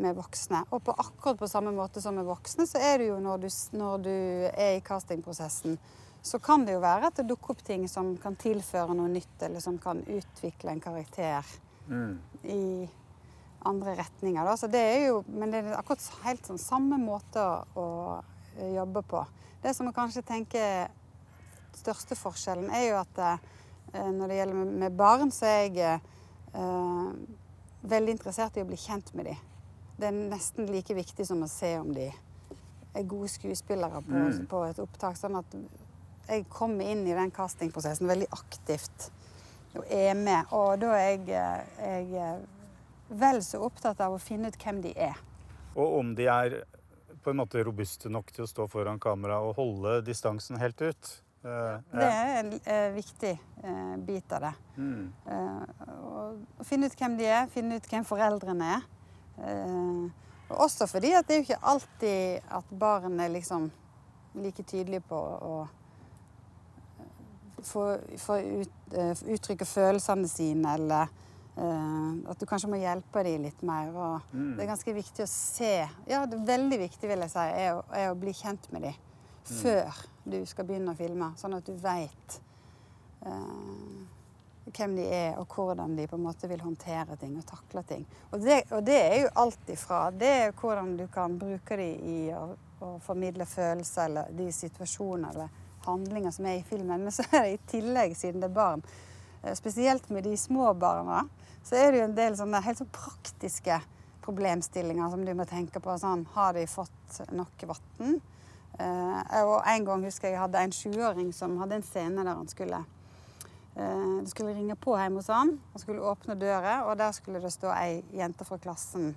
med 0.00 0.16
voksne. 0.16 0.62
Og 0.70 0.84
på 0.86 0.94
akkurat 0.96 1.40
på 1.40 1.50
samme 1.50 1.74
måte 1.76 2.02
som 2.02 2.16
med 2.16 2.28
voksne, 2.28 2.68
så 2.68 2.80
er 2.80 3.00
det 3.00 3.10
jo 3.10 3.18
når 3.22 3.44
du, 3.44 3.50
når 3.76 4.06
du 4.06 4.14
er 4.52 4.78
i 4.78 4.84
castingprosessen, 4.84 5.76
så 6.22 6.38
kan 6.38 6.66
det 6.66 6.74
jo 6.76 6.84
være 6.84 7.08
at 7.08 7.20
det 7.20 7.28
dukker 7.30 7.54
opp 7.54 7.62
ting 7.64 7.86
som 7.88 8.12
kan 8.20 8.36
tilføre 8.36 8.94
noe 8.96 9.08
nytt, 9.12 9.36
eller 9.46 9.62
som 9.64 9.78
kan 9.80 10.02
utvikle 10.04 10.74
en 10.74 10.82
karakter 10.84 11.46
mm. 11.88 12.16
i 12.44 12.64
andre 13.68 13.94
retninger. 13.96 14.44
Da. 14.44 14.56
Så 14.56 14.68
det 14.72 14.80
er 14.80 15.06
jo, 15.08 15.22
men 15.28 15.52
det 15.52 15.62
er 15.62 15.76
akkurat 15.78 16.04
helt 16.24 16.48
sånn 16.48 16.60
samme 16.60 17.00
måte 17.00 17.44
å, 17.76 17.86
jobbe 18.60 19.00
på. 19.06 19.20
Det 19.62 19.72
som 19.72 19.86
man 19.88 19.94
kanskje 19.96 20.20
tenker 20.26 20.90
største 21.78 22.16
forskjellen 22.18 22.70
er 22.74 22.88
jo 22.88 22.96
at 23.00 23.18
eh, 23.18 24.10
når 24.10 24.28
det 24.28 24.36
gjelder 24.40 24.54
med, 24.84 24.96
barn, 24.96 25.30
så 25.34 25.46
er 25.46 25.60
jeg 25.68 26.00
eh, 26.54 27.12
veldig 27.82 28.16
interessert 28.16 28.56
i 28.56 28.64
å 28.64 28.68
bli 28.68 28.78
kjent 28.80 29.14
med 29.14 29.30
dem. 29.30 29.38
Det 30.00 30.08
er 30.08 30.16
nesten 30.16 30.68
like 30.72 30.94
viktig 30.96 31.26
som 31.28 31.42
å 31.44 31.48
se 31.50 31.74
om 31.78 31.92
de 31.94 32.08
er 32.94 33.06
gode 33.06 33.28
skuespillere 33.28 34.00
på, 34.02 34.12
Mm. 34.16 34.46
på 34.50 34.64
et 34.66 34.78
opptak. 34.82 35.16
Sånn 35.16 35.36
at 35.38 35.54
jeg 36.28 36.46
kommer 36.48 36.84
inn 36.84 37.06
i 37.06 37.14
den 37.14 37.30
castingprosessen 37.30 38.08
veldig 38.08 38.28
aktivt 38.32 39.10
og 39.76 39.84
er 39.86 40.14
med. 40.14 40.46
Og 40.52 40.80
da 40.80 40.94
er 40.96 41.10
jeg, 41.18 41.28
eh, 41.28 41.64
jeg 41.78 42.14
er 42.14 42.40
vel 43.10 43.42
så 43.42 43.60
opptatt 43.66 44.00
av 44.00 44.14
å 44.14 44.20
finne 44.22 44.48
ut 44.48 44.58
hvem 44.58 44.80
de 44.82 44.94
er. 44.96 45.16
Og 45.76 45.98
om 46.00 46.14
de 46.14 46.26
er 46.26 46.62
på 47.22 47.30
en 47.30 47.36
måte 47.36 47.62
robuste 47.64 48.08
nok 48.10 48.32
til 48.32 48.44
å 48.44 48.48
stå 48.48 48.66
foran 48.70 48.98
kamera 48.98 49.40
og 49.44 49.56
holde 49.56 50.00
distansen 50.06 50.58
helt 50.58 50.80
ut. 50.80 51.22
Eh, 51.44 51.76
Det 51.92 52.04
er 52.06 52.38
en 52.40 52.52
eh, 52.52 52.90
viktig 52.92 53.32
eh, 53.64 53.96
bit 54.04 54.32
av 54.36 54.44
det. 54.44 54.52
Mm. 54.76 55.12
Eh, 55.26 55.84
å 56.60 56.66
finne 56.68 56.90
ut 56.90 56.96
hvem 57.00 57.16
de 57.16 57.28
er, 57.32 57.46
finne 57.52 57.78
ut 57.80 57.88
hvem 57.88 58.04
foreldrene 58.04 58.74
er. 58.76 58.84
Eh, 59.40 60.02
og 60.50 60.64
også 60.66 60.88
fordi 60.90 61.14
at 61.16 61.28
det 61.28 61.36
er 61.36 61.40
jo 61.40 61.46
ikke 61.48 61.70
alltid 61.72 62.52
at 62.58 62.74
barn 62.76 63.20
er 63.22 63.32
liksom 63.32 63.70
like 64.36 64.62
tydelige 64.68 65.06
på 65.08 65.16
å 65.16 65.56
eh, 67.00 67.08
få, 67.64 67.86
få 68.20 68.38
ut, 68.60 68.78
eh, 68.92 69.24
uttrykke 69.32 69.64
følelsene 69.64 70.28
sine, 70.28 70.76
eller 70.76 71.08
eh, 71.56 72.30
at 72.30 72.40
du 72.40 72.44
kanskje 72.50 72.68
må 72.74 72.82
hjelpe 72.82 73.24
dem 73.24 73.48
litt 73.48 73.64
mer. 73.64 73.94
Mm. 74.34 74.58
Det 74.58 74.66
er 74.66 74.74
ganske 74.74 75.00
viktig 75.00 75.24
å 75.24 75.30
se 75.30 75.76
Ja, 76.04 76.26
det 76.26 76.36
er 76.36 76.50
veldig 76.52 76.84
viktig, 76.84 77.08
vil 77.08 77.24
jeg 77.24 77.32
si, 77.32 77.52
er 77.64 77.78
å, 77.78 77.86
er 77.96 78.12
å 78.12 78.18
bli 78.18 78.36
kjent 78.36 78.68
med 78.74 78.90
dem 78.90 79.06
før 79.44 80.04
du 80.24 80.40
skal 80.46 80.66
begynne 80.68 80.94
å 80.94 80.98
filme, 80.98 81.32
sånn 81.40 81.56
at 81.56 81.66
du 81.66 81.74
veit 81.80 82.40
eh, 83.26 84.00
hvem 84.70 84.96
de 84.96 85.06
er, 85.06 85.38
og 85.40 85.50
hvordan 85.54 85.96
de 85.96 86.06
på 86.08 86.18
en 86.18 86.24
måte 86.24 86.48
vil 86.50 86.62
håndtere 86.62 87.16
ting 87.20 87.36
og 87.38 87.46
takle 87.48 87.82
ting. 87.88 88.04
Og 88.30 88.42
det, 88.44 88.62
og 88.70 88.84
det 88.86 88.98
er 89.00 89.16
jo 89.24 89.32
alt 89.42 89.72
ifra 89.72 90.02
Det 90.14 90.30
er 90.44 90.52
hvordan 90.56 90.96
du 90.98 91.06
kan 91.12 91.38
bruke 91.38 91.78
de 91.80 91.88
i 91.90 92.18
å, 92.36 92.44
å 92.84 92.92
formidle 93.04 93.46
følelser 93.48 94.06
eller 94.06 94.32
de 94.36 94.50
situasjoner 94.54 95.34
eller 95.34 95.58
handlinger 95.86 96.34
som 96.36 96.46
er 96.46 96.60
i 96.60 96.66
filmen. 96.66 97.02
Men 97.06 97.14
så 97.14 97.26
er 97.30 97.46
det 97.46 97.54
i 97.56 97.62
tillegg, 97.74 98.16
siden 98.18 98.42
det 98.44 98.50
er 98.50 98.58
barn, 98.58 98.84
eh, 99.42 99.54
spesielt 99.58 100.10
med 100.10 100.28
de 100.28 100.36
små 100.38 100.72
barna, 100.74 101.24
så 101.64 101.76
er 101.76 101.90
det 101.90 102.00
jo 102.00 102.08
en 102.08 102.18
del 102.18 102.36
sånne 102.38 102.62
helt 102.64 102.80
sånn 102.80 102.92
praktiske 102.94 103.80
problemstillinger 104.24 105.10
som 105.12 105.24
du 105.24 105.32
må 105.36 105.46
tenke 105.48 105.80
på. 105.82 105.96
Sånn, 106.00 106.26
har 106.34 106.54
de 106.56 106.66
fått 106.70 107.22
nok 107.36 107.66
vann? 107.68 108.20
Eh, 108.80 109.42
og 109.44 109.60
en 109.68 109.84
gang 109.84 110.04
husker 110.06 110.30
jeg 110.30 110.38
jeg 110.38 110.44
hadde 110.44 110.62
en 110.64 110.72
sjuåring 110.72 111.32
som 111.36 111.58
hadde 111.60 111.80
en 111.80 111.84
scene 111.84 112.24
der 112.24 112.38
han 112.38 112.48
skulle 112.48 112.78
eh, 113.76 114.14
Det 114.22 114.30
skulle 114.30 114.54
ringe 114.56 114.76
på 114.76 114.94
hjemme 114.96 115.20
hos 115.20 115.28
han. 115.28 115.58
Han 115.72 115.82
skulle 115.82 116.06
åpne 116.06 116.38
døra, 116.40 116.84
og 116.86 116.96
der 116.98 117.12
skulle 117.12 117.42
det 117.42 117.52
stå 117.52 117.74
ei 117.74 118.00
jente 118.16 118.46
fra 118.48 118.56
klassen 118.62 119.12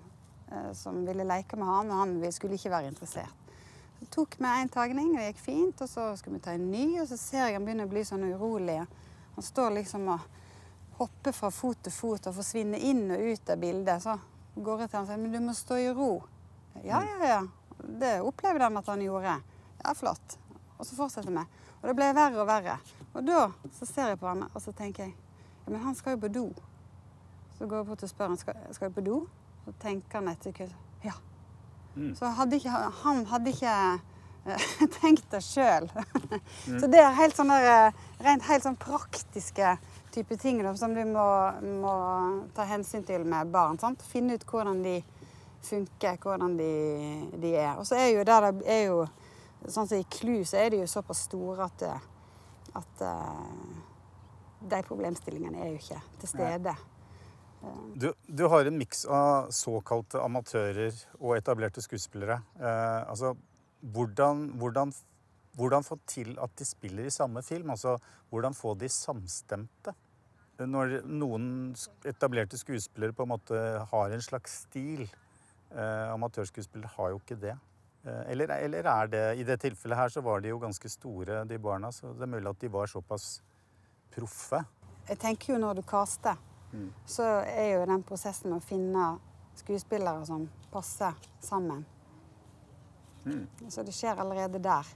eh, 0.51 0.72
som 0.75 1.05
ville 1.08 1.27
leke 1.27 1.60
med 1.60 1.70
han, 1.70 1.91
og 1.91 2.03
han 2.03 2.32
skulle 2.32 2.60
ikke 2.60 2.74
være 2.74 2.91
interessert. 2.91 3.39
Så 4.00 4.10
tok 4.12 4.36
vi 4.39 4.50
en 4.51 4.70
tagning, 4.70 5.13
det 5.15 5.29
gikk 5.29 5.39
fint, 5.46 5.82
og 5.82 5.89
så 5.89 6.10
skulle 6.20 6.41
vi 6.41 6.43
ta 6.43 6.58
en 6.58 6.72
ny, 6.72 7.00
og 7.00 7.08
så 7.08 7.17
ser 7.17 7.46
jeg 7.46 7.55
han 7.55 7.63
begynner 7.63 7.88
å 7.88 7.93
bli 7.93 8.03
sånn 8.03 8.25
urolig. 8.34 8.82
Han 9.38 9.46
står 9.48 9.77
liksom 9.77 10.10
og 10.12 10.25
hopper 10.98 11.32
fra 11.32 11.50
fot 11.51 11.79
til 11.86 11.96
fot 11.96 12.27
og 12.27 12.36
forsvinner 12.36 12.84
inn 12.84 13.08
og 13.15 13.24
ut 13.32 13.50
av 13.50 13.62
bildet. 13.63 14.03
Så 14.03 14.17
går 14.55 14.84
jeg 14.84 14.91
til 14.91 15.00
han 15.00 15.08
og 15.08 15.13
sier 15.13 15.24
men 15.24 15.34
du 15.34 15.39
må 15.46 15.55
stå 15.55 15.79
i 15.79 15.89
ro. 15.96 16.12
Ja, 16.84 17.00
ja, 17.00 17.32
ja. 17.32 17.41
Det 17.84 18.20
opplevde 18.24 18.67
han 18.67 18.77
at 18.77 18.91
han 18.91 19.01
gjorde. 19.01 19.39
Ja, 19.83 19.93
flott. 19.93 20.37
Og 20.77 20.87
så 20.87 20.95
fortsetter 20.95 21.31
vi. 21.31 21.43
Og 21.81 21.89
det 21.89 21.95
ble 21.99 22.09
verre 22.15 22.39
og 22.39 22.47
verre. 22.47 22.77
Og 23.13 23.25
da 23.27 23.47
så 23.75 23.87
ser 23.87 24.13
jeg 24.13 24.19
på 24.21 24.29
han, 24.29 24.45
og 24.49 24.61
så 24.63 24.71
tenker 24.75 25.07
jeg 25.07 25.13
ja, 25.13 25.71
men 25.71 25.83
han 25.83 25.95
skal 25.95 26.15
jo 26.15 26.23
på 26.23 26.31
do. 26.33 26.47
Så 27.57 27.67
går 27.67 27.83
jeg 27.83 27.87
bort 27.87 28.03
og 28.03 28.11
spør 28.11 28.33
han 28.33 28.39
skal, 28.39 28.57
skal 28.75 28.89
du 28.89 28.97
på 28.97 29.05
do. 29.05 29.19
Så 29.65 29.75
tenker 29.79 30.19
han 30.19 30.31
et 30.31 30.43
sekund 30.43 30.73
ja. 31.03 31.13
Mm. 31.95 32.15
Så 32.15 32.25
hadde 32.25 32.57
ikke, 32.57 32.69
han 33.03 33.25
hadde 33.29 33.51
ikke 33.53 33.73
eh, 34.45 34.67
tenkt 34.99 35.27
det 35.31 35.43
sjøl. 35.45 35.89
Så 36.65 36.89
det 36.91 37.01
er 37.03 37.17
helt 37.19 37.37
sånne 37.37 37.59
eh, 37.61 37.99
rent 38.23 38.47
helt 38.47 38.65
sånn 38.65 38.79
praktiske 38.79 39.75
type 40.13 40.37
ting 40.41 40.61
da, 40.63 40.73
som 40.77 40.95
du 40.95 41.03
må, 41.09 41.27
må 41.83 41.97
ta 42.55 42.65
hensyn 42.69 43.05
til 43.07 43.27
med 43.27 43.51
barn. 43.53 43.79
Sant? 43.81 44.03
Finne 44.07 44.37
ut 44.39 44.47
hvordan 44.49 44.81
de 44.85 44.97
funker, 45.63 46.17
hvordan 46.23 46.57
de, 46.59 46.71
de 47.39 47.53
er. 47.55 47.75
Og 47.77 47.87
så 47.87 47.99
er 47.99 48.09
jo 48.17 48.25
der 48.27 48.49
det 48.51 48.67
er 48.69 48.83
jo 48.89 49.03
Sånn 49.72 49.88
som 49.88 50.00
i 50.00 50.08
Klu, 50.12 50.41
så 50.48 50.60
er 50.60 50.74
de 50.74 50.82
jo 50.82 50.89
såpass 50.91 51.25
store 51.29 51.67
at, 51.70 51.86
at 52.79 53.03
eh, 53.08 53.77
de 54.63 54.82
problemstillingene 54.88 55.62
er 55.63 55.72
jo 55.72 55.79
ikke 55.79 56.01
til 56.22 56.32
stede. 56.34 56.75
Du, 57.96 58.10
du 58.27 58.43
har 58.51 58.67
en 58.67 58.77
miks 58.77 59.05
av 59.08 59.50
såkalte 59.55 60.20
amatører 60.20 60.96
og 61.22 61.38
etablerte 61.38 61.84
skuespillere. 61.84 62.41
Eh, 62.60 63.01
altså, 63.08 63.34
hvordan, 63.93 64.50
hvordan, 64.60 64.91
hvordan 65.55 65.88
få 65.88 66.00
til 66.10 66.36
at 66.43 66.55
de 66.60 66.67
spiller 66.67 67.08
i 67.08 67.13
samme 67.13 67.43
film? 67.43 67.72
Altså, 67.72 67.96
hvordan 68.29 68.58
få 68.58 68.75
de 68.79 68.91
samstemte? 68.91 69.96
Når 70.60 71.00
noen 71.10 71.46
etablerte 72.08 72.60
skuespillere 72.60 73.15
på 73.15 73.25
en 73.25 73.32
måte 73.32 73.60
har 73.89 74.12
en 74.13 74.22
slags 74.24 74.63
stil. 74.67 75.08
Eh, 75.72 76.10
amatørskuespillere 76.13 76.91
har 76.98 77.13
jo 77.13 77.22
ikke 77.24 77.39
det. 77.41 77.55
Eh, 78.03 78.31
eller, 78.31 78.55
eller 78.57 78.89
er 78.91 79.12
det 79.12 79.25
I 79.39 79.45
det 79.48 79.60
tilfellet 79.63 79.98
her 79.98 80.13
så 80.13 80.22
var 80.22 80.41
de 80.43 80.53
jo 80.53 80.62
ganske 80.62 80.89
store, 80.89 81.43
de 81.50 81.60
barna, 81.60 81.91
så 81.91 82.13
det 82.13 82.27
er 82.27 82.33
mulig 82.36 82.50
at 82.50 82.62
de 82.62 82.72
var 82.74 82.91
såpass 82.91 83.38
proffe. 84.15 84.63
Jeg 85.07 85.19
tenker 85.19 85.53
jo 85.53 85.60
når 85.60 85.81
du 85.81 85.86
caster, 85.88 86.38
så 87.05 87.24
er 87.45 87.75
jo 87.75 87.86
den 87.86 88.01
prosessen 88.07 88.50
med 88.50 88.57
å 88.57 88.65
finne 88.65 89.07
skuespillere 89.60 90.25
som 90.25 90.48
passer 90.72 91.13
sammen. 91.43 91.83
Så 93.69 93.83
det 93.83 93.93
skjer 93.95 94.19
allerede 94.19 94.60
der. 94.63 94.88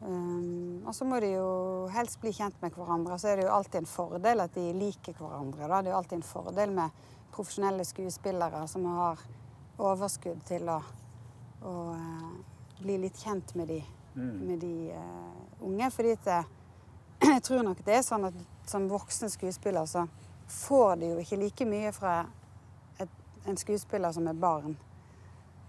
Um, 0.00 0.82
og 0.86 0.94
så 0.94 1.06
må 1.08 1.20
de 1.22 1.30
jo 1.34 1.48
helst 1.94 2.20
bli 2.20 2.32
kjent 2.34 2.56
med 2.62 2.74
hverandre. 2.76 3.18
Så 3.20 3.30
er 3.30 3.40
det 3.40 3.46
jo 3.46 3.54
alltid 3.54 3.82
en 3.82 3.88
fordel 3.88 4.44
at 4.44 4.56
de 4.56 4.64
liker 4.76 5.16
hverandre. 5.18 5.68
Da. 5.68 5.80
Det 5.80 5.90
er 5.90 5.94
jo 5.94 6.00
alltid 6.00 6.18
en 6.18 6.28
fordel 6.28 6.74
med 6.76 7.04
profesjonelle 7.34 7.86
skuespillere 7.88 8.64
som 8.70 8.84
har 8.94 9.22
overskudd 9.82 10.44
til 10.48 10.68
å, 10.70 10.78
å 11.64 11.74
uh, 11.96 12.30
bli 12.80 12.98
litt 13.06 13.18
kjent 13.24 13.54
med 13.58 13.70
de, 13.72 13.80
med 14.14 14.60
de 14.62 14.92
uh, 14.92 15.64
unge. 15.66 15.90
Fordi 15.94 16.14
at 16.16 16.28
det, 16.28 16.40
jeg 17.34 17.42
tror 17.48 17.64
nok 17.66 17.84
det 17.86 17.98
er 17.98 18.06
sånn 18.06 18.28
at 18.30 18.40
som 18.68 18.88
voksen 18.88 19.32
skuespiller 19.32 19.86
så 19.88 20.06
får 20.48 20.96
du 20.96 21.06
jo 21.06 21.20
ikke 21.22 21.40
like 21.40 21.68
mye 21.68 21.92
fra 21.92 22.18
et, 23.00 23.20
en 23.48 23.56
skuespiller 23.60 24.12
som 24.12 24.28
er 24.28 24.36
barn, 24.38 24.76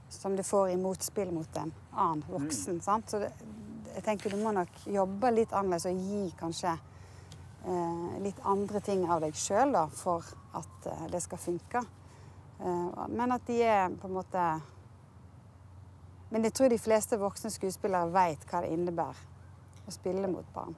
som 0.10 0.36
du 0.36 0.44
får 0.44 0.74
i 0.74 0.80
motspill 0.80 1.32
mot 1.36 1.62
en 1.62 1.72
annen 1.92 2.24
voksen. 2.30 2.82
sant? 2.84 3.10
Så 3.10 3.20
det, 3.24 3.32
jeg 3.96 4.04
tenker 4.04 4.34
du 4.34 4.42
må 4.44 4.52
nok 4.56 4.84
jobbe 4.92 5.32
litt 5.32 5.54
annerledes 5.56 5.88
og 5.88 6.00
gi 6.04 6.24
kanskje 6.40 6.74
eh, 6.76 8.16
litt 8.24 8.42
andre 8.44 8.82
ting 8.84 9.06
av 9.08 9.24
deg 9.24 9.38
sjøl 9.40 9.76
for 9.96 10.26
at 10.58 10.90
eh, 10.92 11.06
det 11.14 11.22
skal 11.24 11.42
funke. 11.42 11.84
Eh, 12.60 13.06
men 13.16 13.36
at 13.36 13.48
de 13.48 13.62
er 13.64 13.96
på 13.96 14.10
en 14.10 14.18
måte 14.18 14.46
Men 16.30 16.48
jeg 16.48 16.56
tror 16.58 16.74
de 16.74 16.82
fleste 16.82 17.20
voksne 17.22 17.52
skuespillere 17.54 18.12
veit 18.14 18.44
hva 18.50 18.64
det 18.66 18.74
innebærer 18.74 19.86
å 19.86 19.94
spille 19.94 20.28
mot 20.32 20.48
barn. 20.56 20.76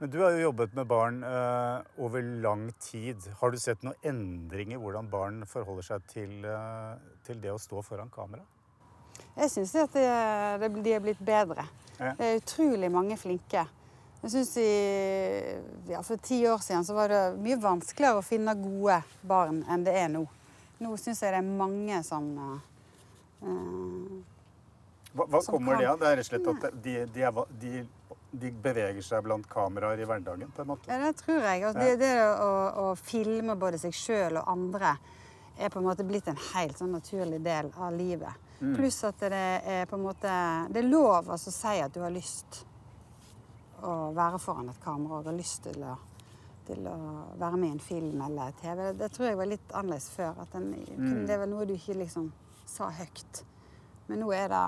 Men 0.00 0.10
du 0.10 0.18
har 0.22 0.32
jo 0.32 0.46
jobbet 0.46 0.74
med 0.74 0.88
barn 0.88 1.22
uh, 1.24 1.84
over 2.00 2.22
lang 2.22 2.70
tid. 2.80 3.20
Har 3.40 3.52
du 3.52 3.58
sett 3.60 3.82
noen 3.84 3.96
endring 4.02 4.72
i 4.72 4.80
hvordan 4.80 5.08
barn 5.12 5.42
forholder 5.48 5.84
seg 5.90 6.06
til, 6.10 6.36
uh, 6.48 6.96
til 7.26 7.40
det 7.42 7.52
å 7.52 7.60
stå 7.60 7.82
foran 7.84 8.12
kamera? 8.12 8.44
Jeg 9.36 9.52
syns 9.52 9.74
at 9.80 9.96
de, 9.96 10.04
det, 10.62 10.70
de 10.84 10.94
er 10.96 11.02
blitt 11.04 11.20
bedre. 11.24 11.66
Ja. 11.98 12.12
Det 12.16 12.28
er 12.28 12.40
utrolig 12.40 12.90
mange 12.92 13.16
flinke. 13.20 13.66
Jeg 14.22 14.32
synes 14.32 14.54
i, 14.58 14.70
ja, 15.92 16.00
For 16.04 16.20
ti 16.24 16.40
år 16.48 16.64
siden 16.64 16.84
så 16.84 16.96
var 16.96 17.12
det 17.12 17.20
mye 17.40 17.58
vanskeligere 17.60 18.20
å 18.20 18.24
finne 18.24 18.56
gode 18.58 19.02
barn 19.28 19.60
enn 19.70 19.84
det 19.86 19.94
er 20.00 20.08
nå. 20.12 20.24
Nå 20.82 20.96
syns 21.00 21.22
jeg 21.22 21.32
det 21.32 21.40
er 21.40 21.60
mange 21.60 22.00
som 22.04 22.24
uh, 22.40 22.56
Hva, 25.16 25.26
hva 25.32 25.40
kommer 25.46 25.72
kan- 25.76 25.82
det 25.82 25.88
av? 25.90 25.98
Det 26.00 26.08
er 26.12 26.16
rett 26.20 26.26
og 26.26 26.30
slett 26.32 26.64
at 26.70 26.82
de, 26.84 26.94
de, 27.14 27.22
er, 27.24 27.42
de, 27.62 27.84
de 28.44 28.50
beveger 28.68 29.02
seg 29.06 29.22
blant 29.24 29.46
kameraer 29.48 30.00
i 30.04 30.08
hverdagen, 30.08 30.50
på 30.56 30.62
en 30.64 30.70
måte? 30.74 30.90
Ja, 30.92 30.98
det 31.06 31.14
tror 31.22 31.40
jeg. 31.40 31.64
Altså, 31.64 31.80
det, 31.80 31.98
det 32.04 32.14
å, 32.44 32.50
å 32.84 32.96
filme 33.00 33.56
både 33.56 33.80
seg 33.80 33.94
sjøl 33.96 34.36
og 34.42 34.48
andre 34.52 34.96
er 35.56 35.70
på 35.72 35.80
en 35.80 35.86
måte 35.88 36.04
blitt 36.04 36.26
en 36.28 36.36
helt 36.52 36.76
sånn 36.76 36.92
naturlig 36.92 37.38
del 37.44 37.70
av 37.80 37.94
livet. 37.96 38.42
Pluss 38.60 39.02
at 39.04 39.20
det 39.20 39.38
er 39.68 39.82
på 39.88 39.98
en 39.98 40.04
måte 40.06 40.32
Det 40.72 40.80
er 40.80 40.86
lov 40.88 41.26
altså, 41.28 41.50
å 41.52 41.56
si 41.56 41.74
at 41.84 41.92
du 41.92 41.98
har 42.00 42.12
lyst 42.12 42.62
å 43.84 44.12
være 44.16 44.38
foran 44.40 44.70
et 44.72 44.78
kamera 44.80 45.18
og 45.20 45.26
har 45.28 45.36
lyst 45.36 45.62
til 45.66 45.82
å, 45.84 45.92
til 46.64 46.86
å 46.88 46.94
være 47.36 47.58
med 47.60 47.68
i 47.68 47.74
en 47.76 47.82
film 47.84 48.22
eller 48.24 48.54
TV. 48.60 48.80
Det 48.96 49.10
tror 49.12 49.28
jeg 49.28 49.36
var 49.42 49.50
litt 49.50 49.74
annerledes 49.76 50.08
før. 50.14 50.40
Den, 50.54 50.70
Det 51.28 51.36
var 51.42 51.50
noe 51.52 51.66
du 51.68 51.74
ikke 51.76 51.98
liksom 52.00 52.30
sa 52.66 52.88
høyt. 52.96 53.42
Men 54.08 54.22
nå 54.24 54.32
er 54.32 54.48
det 54.48 54.64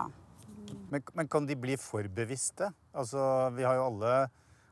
Men, 0.91 1.03
men 1.15 1.29
kan 1.29 1.47
de 1.47 1.57
bli 1.57 1.77
for 1.81 2.07
bevisste? 2.09 2.71
Altså, 2.95 3.51
vi 3.57 3.65
har 3.65 3.75
jo 3.79 3.87
alle 3.91 4.13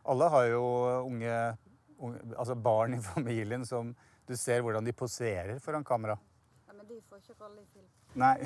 Alle 0.06 0.28
har 0.30 0.44
jo 0.52 0.62
unge, 1.06 1.36
unge 1.98 2.20
Altså 2.38 2.54
barn 2.54 2.94
i 2.94 3.00
familien 3.14 3.64
som 3.66 3.94
du 4.26 4.34
ser 4.36 4.60
hvordan 4.62 4.84
de 4.84 4.92
poserer 4.92 5.58
foran 5.62 5.84
kamera. 5.86 6.16
Ja, 6.66 6.72
Men 6.74 6.86
de 6.88 6.96
får 7.08 7.20
ikke 7.22 7.36
rolle 7.44 7.60
i 7.62 7.66
film. 7.72 7.86
Nei. 8.18 8.38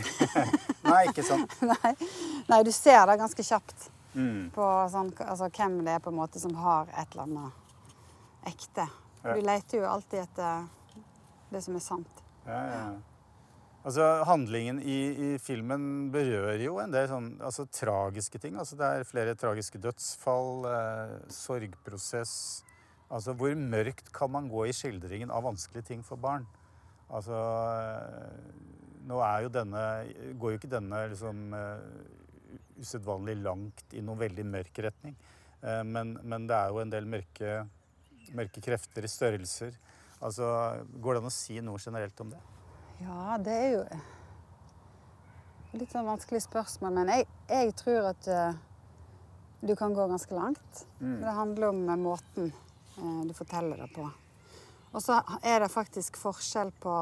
Nei, 0.90 0.98
ikke 1.08 1.22
sant. 1.24 1.54
Nei. 1.72 1.92
Nei, 2.50 2.58
du 2.66 2.72
ser 2.72 3.06
det 3.08 3.18
ganske 3.22 3.42
kjapt 3.46 3.90
Mm. 4.10 4.48
på 4.50 4.64
sånn, 4.90 5.12
altså, 5.22 5.46
hvem 5.54 5.76
det 5.86 5.92
er 5.94 6.00
på 6.02 6.10
en 6.10 6.16
måte 6.18 6.40
som 6.42 6.50
har 6.58 6.88
et 6.98 7.12
eller 7.12 7.28
annet 7.28 8.48
ekte. 8.50 8.88
Ja. 9.22 9.36
Du 9.36 9.44
leter 9.46 9.78
jo 9.78 9.84
alltid 9.86 10.24
etter 10.24 10.64
det 11.54 11.60
som 11.62 11.76
er 11.78 11.84
sant. 11.84 12.22
Ja, 12.42 12.58
ja. 12.72 12.80
Altså, 13.80 14.04
handlingen 14.28 14.82
i, 14.84 14.98
i 15.16 15.28
filmen 15.40 16.10
berører 16.12 16.60
jo 16.60 16.74
en 16.82 16.92
del 16.92 17.06
sånn, 17.08 17.30
altså, 17.40 17.64
tragiske 17.72 18.40
ting. 18.42 18.58
Altså, 18.60 18.76
det 18.76 18.88
er 18.88 19.08
flere 19.08 19.36
tragiske 19.40 19.80
dødsfall, 19.80 20.66
eh, 20.68 21.14
sorgprosess. 21.32 22.34
Altså, 23.08 23.32
hvor 23.34 23.56
mørkt 23.56 24.12
kan 24.12 24.30
man 24.34 24.50
gå 24.52 24.66
i 24.68 24.74
skildringen 24.76 25.32
av 25.32 25.46
vanskelige 25.48 25.88
ting 25.94 26.04
for 26.04 26.20
barn? 26.20 26.44
Altså, 27.08 27.40
eh, 27.80 28.68
nå 29.08 29.24
er 29.24 29.46
jo 29.46 29.54
denne, 29.56 29.86
går 30.36 30.52
jo 30.52 30.60
ikke 30.60 30.74
denne 30.76 31.00
liksom 31.14 31.56
eh, 31.56 31.88
usedvanlig 32.84 33.38
langt 33.40 33.96
i 33.96 34.04
noen 34.04 34.20
veldig 34.20 34.46
mørk 34.52 34.84
retning. 34.90 35.16
Eh, 35.64 35.82
men, 35.88 36.18
men 36.20 36.46
det 36.52 36.58
er 36.60 36.68
jo 36.68 36.84
en 36.84 36.92
del 36.92 37.08
mørke, 37.08 37.62
mørke 38.36 38.62
krefter 38.68 39.08
i 39.08 39.10
størrelser. 39.16 39.72
Altså, 40.20 40.46
går 41.00 41.16
det 41.16 41.24
an 41.24 41.32
å 41.32 41.38
si 41.40 41.62
noe 41.64 41.80
generelt 41.80 42.20
om 42.20 42.36
det? 42.36 42.46
Ja, 43.00 43.36
det 43.40 43.52
er 43.56 43.70
jo 43.72 43.84
litt 45.80 45.92
sånn 45.92 46.08
vanskelig 46.08 46.42
spørsmål, 46.44 46.92
men 46.98 47.12
jeg, 47.14 47.28
jeg 47.48 47.74
tror 47.78 48.10
at 48.10 48.26
uh, 48.28 48.58
du 49.62 49.72
kan 49.78 49.94
gå 49.94 50.06
ganske 50.10 50.34
langt. 50.34 50.82
Det 50.98 51.36
handler 51.36 51.70
om 51.70 51.84
uh, 51.88 51.96
måten 52.00 52.50
uh, 52.98 53.22
du 53.24 53.32
forteller 53.36 53.80
det 53.80 53.88
på. 53.94 54.04
Og 54.90 55.00
så 55.04 55.20
er 55.46 55.62
det 55.62 55.70
faktisk 55.70 56.18
forskjell 56.18 56.72
på 56.82 56.92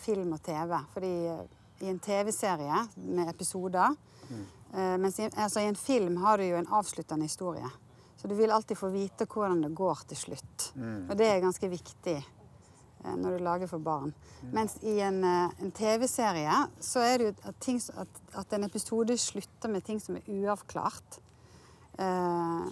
film 0.00 0.30
og 0.32 0.40
TV. 0.46 0.70
Fordi 0.94 1.10
i 1.84 1.90
en 1.90 1.98
TV-serie 2.00 2.78
med 2.94 3.28
episoder 3.28 3.92
eh, 4.30 4.94
Mens 4.96 5.18
i, 5.20 5.26
altså, 5.34 5.60
i 5.60 5.68
en 5.68 5.76
film 5.76 6.16
har 6.22 6.40
du 6.40 6.46
jo 6.46 6.56
en 6.56 6.70
avsluttende 6.72 7.28
historie. 7.28 7.68
Så 8.16 8.32
du 8.32 8.34
vil 8.34 8.48
alltid 8.50 8.80
få 8.80 8.88
vite 8.88 9.28
hvordan 9.28 9.60
det 9.60 9.74
går 9.76 10.00
til 10.08 10.22
slutt. 10.22 10.70
Og 10.80 11.12
det 11.20 11.28
er 11.28 11.44
ganske 11.44 11.68
viktig 11.68 12.16
når 13.04 13.36
du 13.38 13.44
lager 13.44 13.70
for 13.70 13.78
barn. 13.82 14.12
Mens 14.54 14.76
i 14.82 14.98
en, 15.04 15.22
eh, 15.24 15.50
en 15.62 15.70
TV-serie 15.74 16.58
så 16.80 17.00
er 17.04 17.18
det 17.18 17.30
jo 17.30 17.34
at, 17.50 17.60
ting, 17.60 17.80
at, 17.96 18.20
at 18.42 18.52
en 18.58 18.64
episode 18.68 19.16
slutter 19.18 19.72
med 19.72 19.84
ting 19.86 20.00
som 20.02 20.16
er 20.18 20.26
uavklart. 20.28 21.20
Eh, 21.98 22.66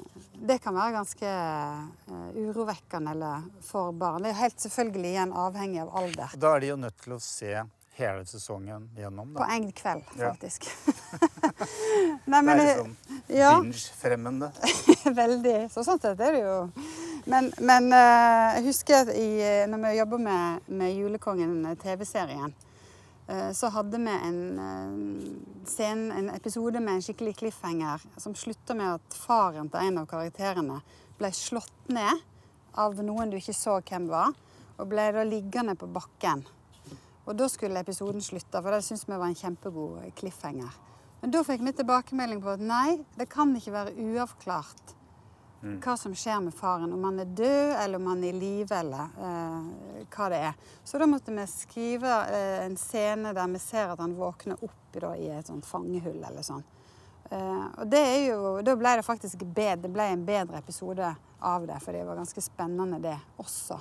det 0.47 0.61
kan 0.63 0.75
være 0.77 0.93
ganske 0.99 1.31
eh, 1.31 2.29
urovekkende 2.37 3.11
eller 3.17 3.49
for 3.67 3.93
barn. 3.93 4.23
Det 4.23 4.35
er 4.35 4.43
helt 4.45 4.61
selvfølgelig 4.63 5.15
igjen 5.15 5.33
avhengig 5.35 5.81
av 5.83 5.97
alder. 6.03 6.37
Da 6.39 6.55
er 6.55 6.63
de 6.63 6.71
jo 6.75 6.77
nødt 6.85 7.01
til 7.03 7.17
å 7.17 7.23
se 7.23 7.57
hele 7.97 8.27
sesongen 8.29 8.91
gjennom. 8.97 9.33
Da. 9.35 9.41
På 9.41 9.51
en 9.57 9.71
kveld, 9.73 10.05
Ja. 10.19 10.31
faktisk. 10.35 10.69
men, 12.31 12.47
Det 12.47 12.53
er 12.53 12.61
liksom 12.61 12.97
ja. 13.33 13.53
binge-fremmende. 13.61 14.51
Veldig. 15.23 15.59
Så 15.73 15.85
sånn 15.87 16.01
sett 16.03 16.21
er 16.21 16.37
det 16.37 16.43
jo 16.45 16.57
Men, 17.27 17.49
men 17.59 17.89
eh, 17.91 18.53
jeg 18.55 18.69
husker 18.69 19.01
at 19.01 19.09
i, 19.19 19.31
når 19.67 19.81
vi 19.83 19.97
jobber 19.97 20.21
med, 20.23 20.67
med 20.71 20.93
Julekongen, 20.95 21.57
eh, 21.67 22.45
eh, 23.27 23.49
så 23.51 23.71
hadde 23.75 23.99
vi 23.99 24.13
en, 24.29 24.39
eh, 24.63 25.67
scene, 25.67 26.15
en 26.15 26.31
episode 26.31 26.79
med 26.81 26.95
en 26.95 27.03
skikkelig 27.03 27.35
cliffhanger 27.41 28.05
som 28.17 28.37
slutta 28.39 28.77
med 28.79 29.01
at 29.01 29.19
faren 29.19 29.67
til 29.67 29.89
en 29.89 29.99
av 29.99 30.07
karakterene 30.07 30.79
ble 31.19 31.33
slått 31.35 31.91
ned 31.91 32.23
av 32.79 32.95
noen 33.03 33.33
du 33.33 33.41
ikke 33.41 33.57
så 33.59 33.81
hvem 33.81 34.07
var, 34.07 34.31
og 34.79 34.87
ble 34.87 35.11
da 35.17 35.27
liggende 35.27 35.75
på 35.75 35.91
bakken. 35.91 36.45
Og 37.27 37.35
da 37.35 37.49
skulle 37.51 37.83
episoden 37.83 38.23
slutte, 38.23 38.61
for 38.63 38.71
det 38.71 38.85
syntes 38.87 39.09
vi 39.09 39.19
var 39.19 39.27
en 39.27 39.41
kjempegod 39.41 40.13
cliffhanger. 40.15 40.79
Men 41.25 41.35
da 41.35 41.43
fikk 41.43 41.65
vi 41.67 41.75
tilbakemelding 41.75 42.45
på 42.45 42.55
at 42.55 42.63
nei, 42.63 43.01
det 43.19 43.27
kan 43.33 43.51
ikke 43.59 43.75
være 43.75 43.97
uavklart 43.99 44.95
hva 45.61 45.97
som 45.97 46.15
skjer 46.15 46.41
med 46.45 46.55
faren. 46.55 46.93
Om 46.93 47.05
han 47.05 47.21
er 47.21 47.33
død, 47.39 47.73
eller 47.83 48.01
om 48.01 48.07
han 48.07 48.25
er 48.25 48.29
i 48.29 48.39
live, 48.39 48.77
eller 48.77 49.15
eh, 49.27 50.07
hva 50.13 50.29
det 50.33 50.41
er. 50.51 50.73
Så 50.85 51.01
da 51.01 51.09
måtte 51.11 51.35
vi 51.35 51.47
skrive 51.51 52.17
eh, 52.31 52.65
en 52.67 52.77
scene 52.81 53.35
der 53.37 53.53
vi 53.53 53.63
ser 53.63 53.93
at 53.93 54.03
han 54.03 54.17
våkner 54.17 54.63
opp 54.65 54.99
da, 55.01 55.13
i 55.17 55.29
et 55.35 55.49
sånt 55.49 55.67
fangehull 55.69 56.23
eller 56.25 56.45
sånn. 56.47 56.65
Eh, 57.31 57.65
og 57.79 57.87
det 57.91 58.01
er 58.01 58.21
jo, 58.31 58.57
da 58.65 58.77
ble 58.79 58.97
det 59.01 59.07
faktisk 59.07 59.43
bedre, 59.45 59.83
det 59.83 59.93
ble 59.93 60.11
en 60.13 60.27
bedre 60.27 60.61
episode 60.63 61.15
av 61.47 61.67
det, 61.67 61.79
for 61.83 61.97
det 61.97 62.05
var 62.07 62.21
ganske 62.21 62.45
spennende 62.45 63.01
det 63.03 63.17
også. 63.43 63.81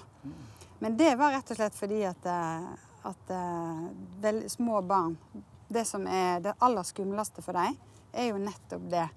Men 0.80 0.98
det 0.98 1.14
var 1.20 1.36
rett 1.36 1.52
og 1.52 1.60
slett 1.60 1.78
fordi 1.78 2.02
at, 2.10 2.26
eh, 2.30 2.72
at 3.10 3.36
eh, 3.36 3.84
vel, 4.24 4.44
små 4.52 4.82
barn 4.82 5.16
Det 5.68 5.82
som 5.88 6.04
er 6.08 6.44
det 6.46 6.52
aller 6.62 6.86
skumleste 6.86 7.42
for 7.42 7.58
dem, 7.58 7.74
er 8.14 8.28
jo 8.30 8.38
nettopp 8.38 8.84
det 8.92 9.08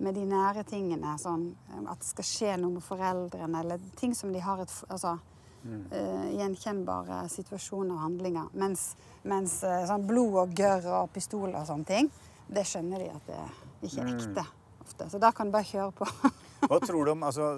med 0.00 0.16
de 0.16 0.24
nære 0.28 0.64
tingene. 0.68 1.16
Sånn, 1.20 1.50
eh, 1.70 1.82
at 1.90 2.00
det 2.00 2.08
skal 2.08 2.28
skje 2.28 2.54
noe 2.60 2.78
med 2.78 2.84
foreldrene, 2.84 3.64
eller 3.64 3.90
ting 4.00 4.14
som 4.16 4.32
de 4.32 4.42
har 4.44 4.62
et 4.64 4.74
altså, 4.88 5.16
mm. 5.64 5.82
uh, 5.92 6.28
gjenkjennbare 6.38 7.22
situasjoner 7.32 7.96
og 7.96 8.04
handlinger. 8.06 8.48
Mens, 8.60 8.90
mens 9.28 9.60
uh, 9.66 9.82
sånn 9.88 10.06
blod 10.08 10.38
og 10.44 10.56
gørr 10.56 10.88
og 11.02 11.12
pistoler 11.14 11.60
og 11.60 11.68
sånne 11.68 11.90
ting, 11.90 12.10
det 12.50 12.64
skjønner 12.66 13.04
de 13.04 13.10
at 13.12 13.28
det 13.30 13.90
ikke 13.90 14.04
er 14.04 14.14
ekte 14.14 14.46
ofte. 14.82 15.10
Så 15.12 15.20
da 15.22 15.30
kan 15.36 15.50
du 15.50 15.54
bare 15.54 15.68
kjøre 15.68 15.92
på. 16.00 16.08
Hva 16.70 16.80
tror 16.82 17.06
du 17.06 17.14
om 17.14 17.22
altså, 17.28 17.52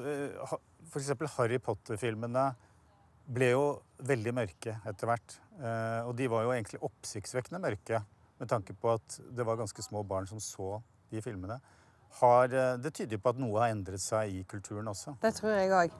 F.eks. 0.93 1.15
Harry 1.39 1.59
Potter-filmene 1.63 2.51
ble 3.33 3.53
jo 3.55 3.65
veldig 4.05 4.35
mørke 4.35 4.77
etter 4.89 5.09
hvert. 5.09 5.39
Uh, 5.57 6.09
og 6.09 6.17
de 6.19 6.27
var 6.31 6.45
jo 6.47 6.53
egentlig 6.55 6.83
oppsiktsvekkende 6.85 7.63
mørke 7.63 8.03
med 8.43 8.51
tanke 8.51 8.75
på 8.75 8.91
at 8.91 9.21
det 9.31 9.47
var 9.47 9.61
ganske 9.61 9.85
små 9.85 10.03
barn 10.03 10.27
som 10.27 10.41
så 10.43 10.81
de 11.13 11.23
filmene. 11.23 11.61
Har, 12.21 12.53
eh, 12.53 12.75
det 12.79 12.95
tyder 12.95 13.19
på 13.19 13.33
at 13.33 13.39
noe 13.41 13.61
har 13.61 13.73
endret 13.73 14.03
seg 14.03 14.33
i 14.33 14.43
kulturen 14.49 14.91
også. 14.93 15.17
Det 15.23 15.33
tror 15.39 15.55
jeg 15.57 15.71
òg. 15.73 15.95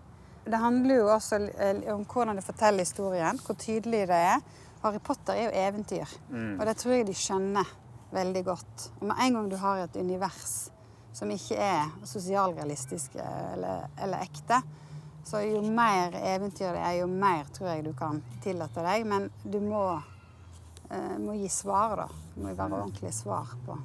Det 0.45 0.59
handler 0.59 0.99
jo 0.99 1.07
også 1.15 1.39
eh, 1.55 1.81
om 1.95 2.05
hvordan 2.05 2.37
du 2.37 2.43
forteller 2.45 2.85
historien, 2.85 3.39
hvor 3.47 3.59
tydelig 3.59 4.07
det 4.11 4.21
er. 4.35 4.45
Harry 4.83 4.99
Potter 4.99 5.39
er 5.39 5.45
jo 5.47 5.51
eventyr, 5.63 6.13
og 6.59 6.65
det 6.67 6.73
tror 6.81 6.97
jeg 6.97 7.05
de 7.07 7.13
skjønner 7.15 7.69
veldig 8.11 8.45
godt. 8.45 8.87
Og 8.99 9.05
med 9.07 9.21
en 9.23 9.37
gang 9.37 9.51
du 9.53 9.57
har 9.57 9.85
et 9.85 9.97
univers 9.97 10.73
som 11.13 11.31
ikke 11.31 11.59
er 11.61 11.91
sosialrealistisk 12.09 13.17
eh, 13.21 13.53
eller, 13.53 13.87
eller 14.01 14.25
ekte, 14.25 14.63
så 15.25 15.43
jo 15.45 15.61
mer 15.63 16.17
eventyr 16.19 16.73
det 16.75 16.83
er, 16.83 16.97
jo 17.03 17.07
mer 17.07 17.47
tror 17.55 17.69
jeg 17.71 17.85
du 17.87 17.93
kan 17.95 18.19
tillate 18.43 18.83
deg. 18.83 19.07
Men 19.07 19.29
du 19.45 19.61
må, 19.63 19.85
eh, 20.91 21.17
må 21.23 21.37
gi 21.39 21.51
svar, 21.53 21.97
da. 22.01 22.09
Det 22.35 22.43
må 22.43 22.55
være 22.57 22.81
ordentlige 22.81 23.15
svar 23.15 23.53
på 23.67 23.79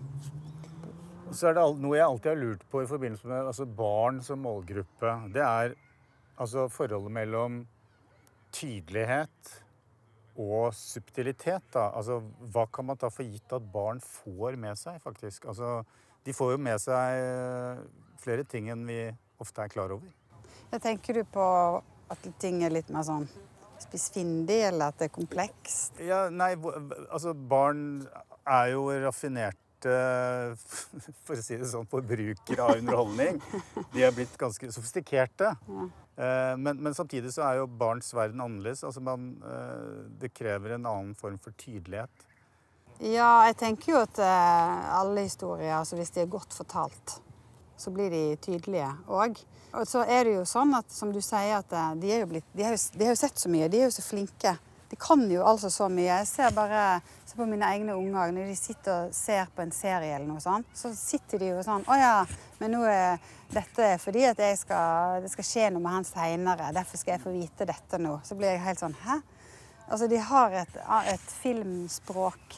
så 1.31 1.49
er 1.49 1.57
det 1.57 1.63
noe 1.81 1.97
jeg 1.97 2.07
alltid 2.07 2.31
har 2.31 2.39
lurt 2.39 2.65
på 2.71 2.81
i 2.83 2.89
forbindelse 2.89 3.29
med 3.29 3.49
altså 3.51 3.67
barn 3.67 4.19
som 4.23 4.43
målgruppe. 4.45 5.13
Det 5.33 5.43
er 5.43 5.75
altså 6.37 6.67
forholdet 6.71 7.13
mellom 7.13 7.61
tydelighet 8.55 9.53
og 10.37 10.73
subtilitet. 10.77 11.65
Da. 11.73 11.89
Altså, 11.97 12.21
hva 12.53 12.67
kan 12.71 12.87
man 12.87 12.99
ta 12.99 13.09
for 13.13 13.27
gitt 13.27 13.53
at 13.53 13.71
barn 13.73 13.99
får 14.03 14.57
med 14.61 14.79
seg, 14.79 15.01
faktisk? 15.03 15.49
Altså, 15.51 15.81
de 16.25 16.35
får 16.35 16.55
jo 16.55 16.61
med 16.61 16.81
seg 16.83 17.19
eh, 17.23 17.83
flere 18.21 18.45
ting 18.47 18.71
enn 18.73 18.85
vi 18.87 19.01
ofte 19.41 19.65
er 19.65 19.73
klar 19.73 19.93
over. 19.95 20.07
Jeg 20.71 20.83
tenker 20.83 21.21
du 21.21 21.27
på 21.31 21.43
at 22.11 22.31
ting 22.41 22.63
er 22.63 22.73
litt 22.73 22.89
mer 22.93 23.05
sånn 23.07 23.27
spissfindig, 23.81 24.61
eller 24.71 24.91
at 24.91 24.99
det 24.99 25.09
er 25.09 25.13
komplekst? 25.13 25.99
Ja, 26.01 26.27
nei, 26.33 26.53
altså 27.11 27.33
barn 27.37 28.07
er 28.47 28.71
jo 28.73 28.87
raffinerte 29.03 29.66
for 31.27 31.37
å 31.37 31.43
si 31.43 31.57
det 31.59 31.67
sånn, 31.69 31.87
forbrukere 31.91 32.63
av 32.63 32.79
underholdning. 32.79 33.41
De 33.93 34.03
har 34.03 34.15
blitt 34.15 34.33
ganske 34.39 34.71
sofistikerte. 34.73 35.53
Eh, 36.17 36.55
Men, 36.57 36.79
men 36.81 36.95
samtidig 36.97 37.33
så 37.35 37.43
er 37.45 37.59
jo 37.59 37.67
barns 37.67 38.09
verden 38.13 38.41
annerledes. 38.41 38.83
Altså 38.83 39.03
man, 39.05 39.35
eh, 39.45 40.07
det 40.21 40.33
krever 40.33 40.73
en 40.75 40.85
annen 40.89 41.13
form 41.15 41.37
for 41.37 41.53
tydelighet. 41.61 42.25
Ja, 42.97 43.45
jeg 43.45 43.57
tenker 43.59 43.91
jo 43.93 43.99
at 44.01 44.17
eh, 44.17 44.87
alle 44.97 45.27
historier, 45.27 45.75
altså 45.77 45.99
hvis 45.99 46.09
de 46.15 46.23
er 46.23 46.31
godt 46.33 46.55
fortalt, 46.57 47.19
så 47.77 47.91
blir 47.93 48.09
de 48.09 48.23
tydelige 48.41 48.89
òg. 49.05 49.37
Og 49.77 49.85
så 49.85 50.01
er 50.09 50.23
det 50.25 50.31
jo 50.39 50.45
sånn 50.49 50.73
at, 50.73 50.89
som 50.89 51.11
du 51.13 51.19
sier, 51.21 51.59
at 51.59 51.73
eh, 51.77 51.91
de, 52.01 52.09
er 52.15 52.23
jo 52.23 52.31
blitt, 52.31 52.47
de, 52.57 52.65
har 52.65 52.73
jo, 52.73 52.81
de 52.97 53.05
har 53.05 53.13
jo 53.13 53.19
sett 53.21 53.37
så 53.37 53.51
mye. 53.53 53.67
De 53.69 53.83
er 53.83 53.85
jo 53.85 53.93
så 53.93 54.01
flinke. 54.01 54.55
De 54.89 54.95
kan 54.95 55.23
jo 55.31 55.43
altså 55.43 55.69
så 55.69 55.89
mye. 55.91 56.07
Jeg 56.07 56.27
ser 56.29 56.53
bare 56.55 56.83
ser 57.25 57.39
på 57.39 57.47
mine 57.49 57.67
egne 57.75 57.95
unger 57.99 58.31
når 58.31 58.51
de 58.51 58.55
sitter 58.55 59.07
og 59.07 59.15
ser 59.15 59.49
på 59.55 59.63
en 59.65 59.73
serie 59.75 60.15
eller 60.15 60.29
noe 60.29 60.43
sånt. 60.43 60.69
Så 60.77 60.93
sitter 60.95 61.41
de 61.41 61.51
jo 61.51 61.63
sånn 61.65 61.83
Å 61.87 61.97
ja, 61.99 62.13
men 62.61 62.71
nå 62.75 62.83
er 62.87 63.17
dette 63.51 63.95
fordi 64.03 64.23
at 64.29 64.39
skal, 64.59 65.19
det 65.23 65.31
skal 65.33 65.49
skje 65.49 65.65
noe 65.73 65.83
med 65.83 65.97
han 65.97 66.07
seinere. 66.07 66.71
Derfor 66.75 67.01
skal 67.01 67.17
jeg 67.17 67.25
få 67.25 67.35
vite 67.35 67.67
dette 67.67 67.99
nå. 67.99 68.15
Så 68.23 68.39
blir 68.39 68.55
jeg 68.55 68.63
helt 68.63 68.83
sånn 68.83 68.95
Hæ? 69.03 69.19
Altså, 69.87 70.07
de 70.11 70.17
har 70.19 70.55
et, 70.63 70.79
et 71.07 71.29
filmspråk 71.41 72.57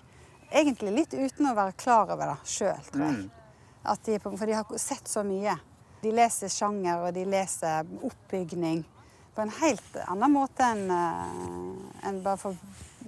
egentlig 0.50 0.94
litt 0.96 1.12
uten 1.14 1.50
å 1.50 1.58
være 1.58 1.76
klar 1.78 2.10
over 2.10 2.32
det 2.32 2.38
sjøl, 2.50 2.88
tror 2.90 3.04
jeg. 3.06 3.28
At 3.90 4.06
de, 4.06 4.16
for 4.24 4.50
de 4.50 4.56
har 4.58 4.80
sett 4.82 5.10
så 5.10 5.22
mye. 5.26 5.54
De 6.02 6.14
leser 6.16 6.50
sjanger, 6.50 7.04
og 7.06 7.14
de 7.14 7.28
leser 7.30 7.86
oppbygning 8.08 8.82
på 9.36 9.44
en 9.44 9.54
helt 9.60 10.00
annen 10.06 10.34
måte 10.34 10.66
enn 10.66 10.90
en 10.92 12.22
bare 12.24 12.40
for 12.42 12.58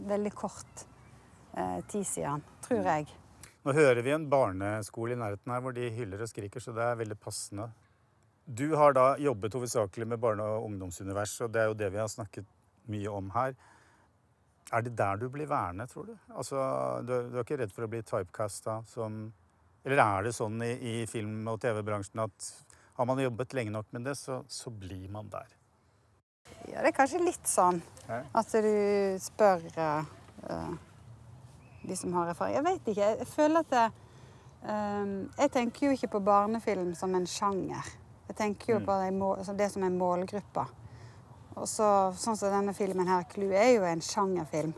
veldig 0.08 0.32
kort 0.36 0.86
eh, 1.54 1.80
tid 1.92 2.08
siden, 2.08 2.44
tror 2.66 2.86
jeg. 2.86 3.10
Nå 3.62 3.76
hører 3.78 4.02
vi 4.02 4.14
en 4.16 4.30
barneskole 4.30 5.14
i 5.14 5.20
nærheten 5.22 5.54
her 5.54 5.62
hvor 5.62 5.76
de 5.76 5.92
hyller 5.94 6.24
og 6.24 6.30
skriker, 6.32 6.64
så 6.64 6.74
det 6.74 6.86
er 6.86 7.02
veldig 7.04 7.18
passende. 7.22 7.68
Du 8.46 8.72
har 8.76 8.96
da 8.98 9.12
jobbet 9.22 9.54
hovedsakelig 9.54 10.08
med 10.08 10.20
barne- 10.20 10.48
og 10.56 10.66
ungdomsunivers, 10.66 11.36
og 11.46 11.54
det 11.54 11.62
er 11.62 11.70
jo 11.70 11.78
det 11.78 11.92
vi 11.94 12.02
har 12.02 12.10
snakket 12.10 12.48
mye 12.90 13.14
om 13.14 13.30
her. 13.36 13.54
Er 14.72 14.82
det 14.82 14.96
der 14.98 15.20
du 15.22 15.28
blir 15.30 15.50
værende, 15.50 15.86
tror 15.88 16.10
du? 16.10 16.16
Altså, 16.34 16.58
du, 17.06 17.14
du 17.30 17.38
er 17.38 17.46
ikke 17.46 17.60
redd 17.62 17.76
for 17.76 17.86
å 17.86 17.92
bli 17.92 18.02
typecasta 18.02 18.82
som 18.90 19.24
Eller 19.82 19.98
er 19.98 20.28
det 20.28 20.36
sånn 20.38 20.62
i, 20.62 20.74
i 20.78 21.06
film- 21.10 21.48
og 21.50 21.58
TV-bransjen 21.62 22.22
at 22.22 22.50
har 23.00 23.08
man 23.10 23.18
jobbet 23.18 23.56
lenge 23.58 23.74
nok 23.74 23.88
med 23.96 24.04
det, 24.06 24.14
så, 24.20 24.44
så 24.46 24.70
blir 24.70 25.08
man 25.10 25.30
der? 25.34 25.50
Ja, 26.72 26.82
det 26.82 26.92
er 26.92 26.96
kanskje 26.96 27.20
litt 27.24 27.48
sånn 27.50 27.82
at 28.36 28.52
du 28.64 29.18
spør 29.22 29.64
eh, 29.78 30.72
de 31.88 31.98
som 31.98 32.14
har 32.16 32.32
erfaring. 32.32 32.56
Jeg 32.60 32.66
vet 32.68 32.92
ikke. 32.94 33.10
Jeg 33.22 33.28
føler 33.30 33.64
at 33.66 33.72
det, 33.72 33.86
um, 34.68 35.14
Jeg 35.38 35.52
tenker 35.52 35.88
jo 35.88 35.96
ikke 35.96 36.12
på 36.16 36.22
barnefilm 36.24 36.94
som 36.96 37.16
en 37.18 37.26
sjanger. 37.28 37.88
Jeg 38.28 38.36
tenker 38.38 38.74
jo 38.74 38.80
Mm. 38.80 38.86
på 38.86 39.46
det, 39.48 39.58
det 39.58 39.72
som 39.72 39.84
er 39.84 39.90
målgruppa. 39.90 40.68
Og 41.56 41.68
så, 41.68 42.14
sånn 42.16 42.38
som 42.38 42.50
denne 42.52 42.74
filmen 42.74 43.08
her, 43.08 43.24
'Clue', 43.24 43.54
er 43.54 43.76
jo 43.76 43.84
en 43.84 44.00
sjangerfilm. 44.02 44.74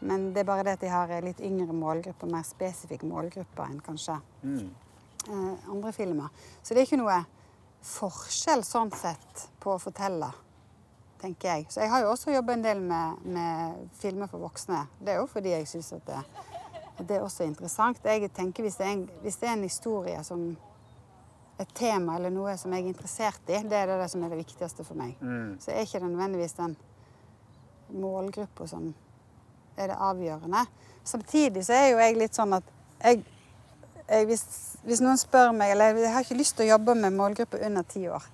Men 0.00 0.32
det 0.32 0.40
er 0.40 0.44
bare 0.44 0.62
det 0.64 0.72
at 0.72 0.80
de 0.80 0.88
har 0.88 1.08
en 1.10 1.24
litt 1.24 1.40
yngre 1.40 1.72
målgruppe, 1.72 2.26
mer 2.30 2.42
spesifikk 2.42 3.02
målgruppe 3.02 3.62
enn 3.68 3.80
kanskje 3.80 4.20
Mm. 4.42 4.70
uh, 5.28 5.56
andre 5.70 5.92
filmer. 5.92 6.28
Så 6.62 6.74
det 6.74 6.78
er 6.78 6.96
ikke 6.96 7.02
noe 7.04 7.26
forskjell 7.82 8.62
sånn 8.64 8.90
sett 8.94 9.48
på 9.60 9.74
å 9.74 9.80
fortelle, 9.80 10.32
tenker 11.20 11.48
jeg. 11.48 11.66
Så 11.70 11.80
jeg 11.80 11.90
har 11.90 12.04
jo 12.04 12.12
også 12.12 12.34
jobba 12.34 12.56
en 12.56 12.64
del 12.64 12.80
med, 12.82 13.24
med 13.24 13.88
filmer 14.00 14.30
for 14.30 14.42
voksne. 14.42 14.84
Det 15.00 15.14
er 15.14 15.20
jo 15.22 15.26
fordi 15.30 15.54
jeg 15.54 15.68
syns 15.70 15.92
at 15.96 16.06
det, 16.08 16.22
det 17.08 17.16
er 17.16 17.24
også 17.24 17.44
interessant. 17.44 18.00
Jeg 18.04 18.30
tenker 18.34 18.66
hvis 18.66 18.78
det, 18.80 18.86
er 18.86 18.96
en, 18.96 19.04
hvis 19.22 19.36
det 19.40 19.48
er 19.48 19.56
en 19.56 19.66
historie 19.66 20.24
som 20.24 20.48
et 21.58 21.72
tema 21.74 22.18
eller 22.18 22.32
noe 22.32 22.52
som 22.60 22.72
jeg 22.74 22.84
er 22.84 22.92
interessert 22.92 23.48
i, 23.48 23.62
det 23.64 23.78
er 23.78 23.88
det 23.88 24.10
som 24.12 24.24
er 24.24 24.32
det 24.32 24.42
viktigste 24.42 24.84
for 24.84 24.98
meg. 24.98 25.16
Mm. 25.20 25.56
Så 25.60 25.72
er 25.72 25.86
ikke 25.86 26.02
det 26.02 26.10
nødvendigvis 26.10 26.56
den 26.58 26.76
målgruppa 27.96 28.66
som 28.68 28.90
er 29.76 29.92
det 29.92 29.96
avgjørende. 30.00 30.66
Samtidig 31.04 31.64
så 31.66 31.76
er 31.76 31.88
jo 31.92 32.00
jeg 32.02 32.18
litt 32.18 32.36
sånn 32.36 32.56
at 32.56 32.72
jeg, 33.02 33.22
jeg 34.08 34.28
hvis, 34.28 34.44
hvis 34.86 35.02
noen 35.04 35.18
spør 35.20 35.52
meg 35.52 35.74
Eller 35.74 35.98
jeg 36.00 36.12
har 36.14 36.24
ikke 36.24 36.38
lyst 36.38 36.56
til 36.56 36.64
å 36.64 36.70
jobbe 36.70 36.94
med 36.96 37.14
målgruppe 37.14 37.60
under 37.66 37.84
ti 37.86 38.06
år. 38.08 38.24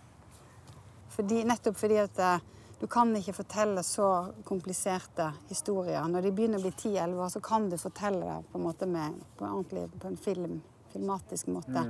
Fordi, 1.12 1.42
nettopp 1.44 1.76
fordi 1.76 1.98
at 2.00 2.20
eh, 2.22 2.44
du 2.82 2.88
kan 2.90 3.12
ikke 3.14 3.32
fortelle 3.36 3.82
så 3.86 4.08
kompliserte 4.48 5.28
historier. 5.48 6.02
Når 6.10 6.24
de 6.26 6.32
begynner 6.34 6.58
å 6.58 6.64
bli 6.66 6.72
10-11 6.74 7.20
år, 7.22 7.28
så 7.30 7.40
kan 7.46 7.68
du 7.70 7.76
fortelle 7.78 8.26
det 8.26 8.40
på 8.50 8.58
en 8.58 8.64
måte 8.66 8.88
med, 8.90 9.20
på 9.38 9.46
en 9.46 9.52
ordentlig 9.60 9.84
på 10.02 10.08
en 10.10 10.16
film, 10.18 10.56
filmatisk 10.92 11.46
måte. 11.54 11.84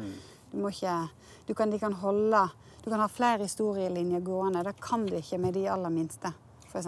Du 0.52 0.58
må 0.60 0.68
ikke, 0.68 0.96
du 1.48 1.54
kan, 1.56 1.70
de 1.72 1.78
kan 1.80 1.96
holde 2.02 2.42
Du 2.84 2.90
kan 2.90 2.98
ha 3.00 3.06
flere 3.08 3.44
historielinjer 3.46 4.20
gående. 4.26 4.64
Det 4.66 4.72
kan 4.82 5.04
du 5.06 5.14
ikke 5.16 5.38
med 5.38 5.54
de 5.54 5.68
aller 5.70 5.90
minste. 5.94 6.32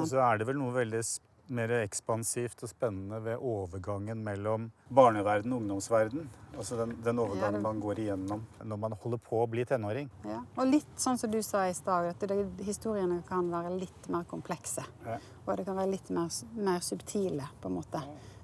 Og 0.02 0.08
så 0.10 0.18
er 0.26 0.38
det 0.40 0.46
vel 0.48 0.56
noe 0.58 0.72
veldig 0.74 0.98
s- 0.98 1.20
mer 1.46 1.70
ekspansivt 1.82 2.62
og 2.64 2.70
spennende 2.70 3.18
ved 3.24 3.36
overgangen 3.44 4.22
mellom 4.24 4.70
barneverden 4.88 5.52
og 5.52 5.60
ungdomsverden. 5.60 6.28
Altså 6.56 6.76
den, 6.78 6.94
den 7.04 7.18
overgangen 7.18 7.58
det- 7.58 7.62
man 7.62 7.80
går 7.80 7.98
igjennom 7.98 8.44
når 8.64 8.76
man 8.78 8.92
holder 8.92 9.18
på 9.18 9.42
å 9.42 9.48
bli 9.50 9.64
tenåring. 9.64 10.08
Ja. 10.24 10.40
Og 10.56 10.66
litt 10.66 10.96
sånn 10.96 11.18
som 11.18 11.30
du 11.30 11.42
sa 11.42 11.66
i 11.68 11.74
stad, 11.74 12.06
at 12.06 12.20
det, 12.20 12.38
historiene 12.64 13.22
kan 13.28 13.50
være 13.50 13.74
litt 13.78 14.08
mer 14.08 14.24
komplekse. 14.24 14.84
Ja. 15.04 15.18
Og 15.46 15.56
det 15.56 15.66
kan 15.66 15.76
være 15.76 15.90
litt 15.90 16.10
mer, 16.10 16.30
mer 16.54 16.80
subtile, 16.80 17.48
på 17.60 17.68
en 17.68 17.74
måte, 17.74 18.02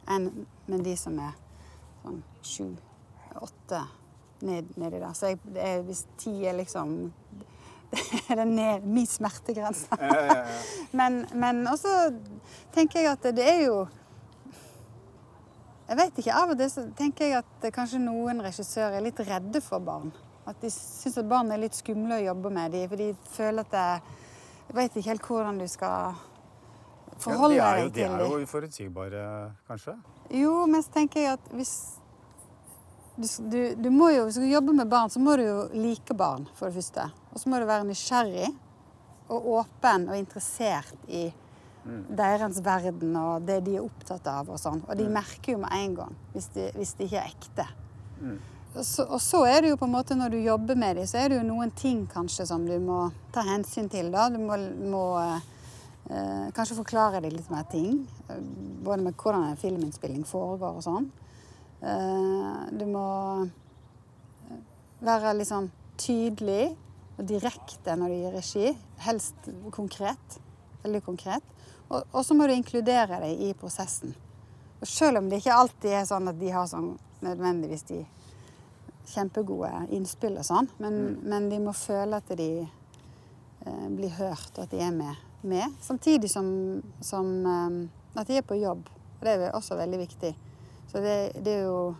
enn 0.08 0.46
med 0.66 0.84
de 0.84 0.96
som 0.96 1.18
er 1.18 1.32
sånn 2.02 2.22
sju, 2.42 2.76
åtte 3.40 3.80
ned, 4.42 4.76
nedi 4.76 4.98
der. 4.98 5.12
Så 5.14 5.32
jeg, 5.32 5.40
det 5.44 5.62
er, 5.62 5.82
hvis 5.82 6.06
ti 6.18 6.44
er 6.48 6.56
liksom 6.58 7.12
Det 8.30 8.38
er 8.38 8.84
min 8.86 9.06
smertegrense. 9.06 9.88
Men, 10.98 11.24
men 11.34 11.64
også 11.66 12.12
tenker 12.74 13.02
jeg 13.02 13.10
at 13.12 13.24
det 13.34 13.46
er 13.46 13.64
jo 13.64 13.80
Jeg 15.88 15.98
vet 15.98 16.18
ikke. 16.22 16.34
Av 16.38 16.52
og 16.52 16.58
til 16.58 16.70
så 16.70 16.84
tenker 16.94 17.26
jeg 17.26 17.42
at 17.42 17.70
kanskje 17.74 17.98
noen 17.98 18.42
regissører 18.44 19.00
er 19.00 19.02
litt 19.02 19.18
redde 19.26 19.62
for 19.64 19.82
barn. 19.82 20.12
At 20.46 20.62
de 20.62 20.70
syns 20.70 21.18
at 21.18 21.28
barn 21.28 21.50
er 21.50 21.58
litt 21.58 21.74
skumle 21.74 22.20
å 22.20 22.24
jobbe 22.28 22.52
med. 22.54 22.70
De, 22.74 22.84
for 22.88 23.00
de 23.00 23.08
føler 23.34 23.66
at 23.66 23.74
det, 23.74 24.18
Jeg 24.68 24.76
vet 24.78 24.96
ikke 24.96 25.10
helt 25.10 25.26
hvordan 25.26 25.58
du 25.58 25.66
skal 25.66 26.20
forholde 27.20 27.56
ja, 27.58 27.72
til 27.74 27.90
dem. 27.90 27.94
de 27.94 28.04
er 28.06 28.22
jo 28.22 28.44
uforutsigbare, 28.44 29.24
kanskje. 29.66 29.96
Jo, 30.30 30.52
men 30.70 30.82
så 30.86 30.94
tenker 30.94 31.24
jeg 31.24 31.32
at 31.40 31.50
hvis 31.58 31.74
du, 33.20 33.26
du, 33.50 33.58
du 33.76 33.90
må 33.90 34.08
jo, 34.14 34.24
Hvis 34.24 34.38
du 34.38 34.40
skal 34.40 34.52
jobbe 34.54 34.72
med 34.78 34.88
barn, 34.88 35.10
så 35.10 35.20
må 35.20 35.34
du 35.36 35.42
jo 35.44 35.58
like 35.74 36.14
barn, 36.14 36.46
for 36.54 36.70
det 36.70 36.78
første. 36.78 37.10
Og 37.30 37.40
så 37.40 37.50
må 37.50 37.60
du 37.60 37.68
være 37.68 37.86
nysgjerrig 37.88 38.50
og 39.30 39.46
åpen 39.60 40.08
og 40.10 40.18
interessert 40.18 41.06
i 41.08 41.28
deres 41.84 42.58
verden 42.64 43.14
og 43.16 43.46
det 43.48 43.60
de 43.64 43.78
er 43.78 43.84
opptatt 43.84 44.26
av. 44.30 44.50
Og 44.50 44.60
sånn. 44.60 44.82
Og 44.86 44.96
de 44.98 45.08
merker 45.10 45.54
jo 45.54 45.62
med 45.62 45.74
en 45.76 46.00
gang 46.02 46.16
hvis 46.34 46.50
det 46.56 46.70
hvis 46.76 46.96
de 46.98 47.06
ikke 47.06 47.22
er 47.22 47.30
ekte. 47.30 47.68
Og 48.70 48.84
så, 48.86 49.02
og 49.02 49.18
så 49.22 49.40
er 49.50 49.64
det 49.64 49.72
jo 49.72 49.78
på 49.80 49.86
en 49.88 49.94
måte 49.96 50.14
når 50.14 50.34
du 50.34 50.36
jobber 50.44 50.78
med 50.78 51.00
dem, 51.00 51.06
så 51.10 51.18
er 51.18 51.32
det 51.32 51.40
jo 51.40 51.46
noen 51.48 51.72
ting 51.74 52.04
kanskje 52.10 52.46
som 52.46 52.66
du 52.68 52.76
må 52.82 53.00
ta 53.34 53.42
hensyn 53.48 53.88
til. 53.90 54.12
da. 54.14 54.28
Du 54.30 54.38
må, 54.38 54.58
må 54.92 55.04
eh, 55.26 56.46
kanskje 56.54 56.78
forklare 56.78 57.22
dem 57.24 57.34
litt 57.34 57.50
mer 57.50 57.66
ting. 57.72 58.04
Både 58.84 59.02
med 59.02 59.16
hvordan 59.18 59.48
en 59.48 59.58
filminnspilling 59.58 60.22
foregår 60.28 60.78
og 60.78 60.86
sånn. 60.86 61.10
Eh, 61.82 62.62
du 62.78 62.86
må 62.92 63.08
eh, 63.42 64.62
være 65.02 65.34
litt 65.40 65.50
sånn 65.50 65.70
tydelig 65.98 66.70
og 67.20 67.28
direkte 67.28 67.96
når 67.98 68.12
du 68.12 68.16
gir 68.16 68.34
regi. 68.38 68.72
Helst 69.04 69.50
konkret. 69.74 70.40
Veldig 70.84 71.02
konkret. 71.04 71.44
Og, 71.90 72.20
så 72.24 72.36
må 72.38 72.46
du 72.46 72.54
inkludere 72.54 73.20
dem 73.20 73.44
i 73.44 73.52
prosessen. 73.58 74.14
Og 74.80 74.88
selv 74.88 75.20
om 75.20 75.28
det 75.28 75.42
ikke 75.42 75.56
alltid 75.58 75.96
er 75.98 76.06
sånn 76.08 76.30
at 76.30 76.38
de 76.40 76.52
har 76.54 76.68
sånn 76.70 76.94
nødvendigvis 77.20 77.84
de 77.90 77.98
kjempegode 79.10 79.72
innspill 79.92 80.38
og 80.38 80.46
sånn, 80.46 80.68
men, 80.80 81.18
men 81.26 81.48
de 81.50 81.58
må 81.60 81.74
føle 81.76 82.20
at 82.20 82.30
de 82.38 82.62
eh, 82.62 83.88
blir 83.90 84.14
hørt, 84.16 84.52
og 84.54 84.62
at 84.64 84.72
de 84.72 84.80
er 84.86 84.94
med. 84.94 85.18
med. 85.42 85.74
Samtidig 85.84 86.30
som, 86.32 86.46
som 87.04 87.32
eh, 87.44 88.20
at 88.22 88.30
de 88.30 88.38
er 88.40 88.46
på 88.46 88.60
jobb. 88.60 88.86
Og 89.18 89.26
det 89.26 89.34
er 89.34 89.50
også 89.52 89.76
veldig 89.76 90.00
viktig. 90.06 90.30
Så 90.88 91.02
det, 91.04 91.16
det 91.44 91.58
er 91.58 91.66
jo 91.66 91.90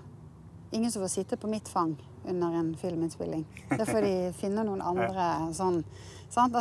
ingen 0.72 0.92
som 0.92 1.02
får 1.02 1.12
sitte 1.18 1.40
på 1.40 1.50
mitt 1.50 1.68
fang 1.68 1.98
under 2.28 2.52
en 2.52 2.76
filminnspilling. 2.76 3.44
Det 3.68 3.87
får 3.87 4.02
de 4.02 4.14
finner 4.40 4.64
noen 4.64 4.83
andre 4.83 5.52
sånn. 5.56 5.83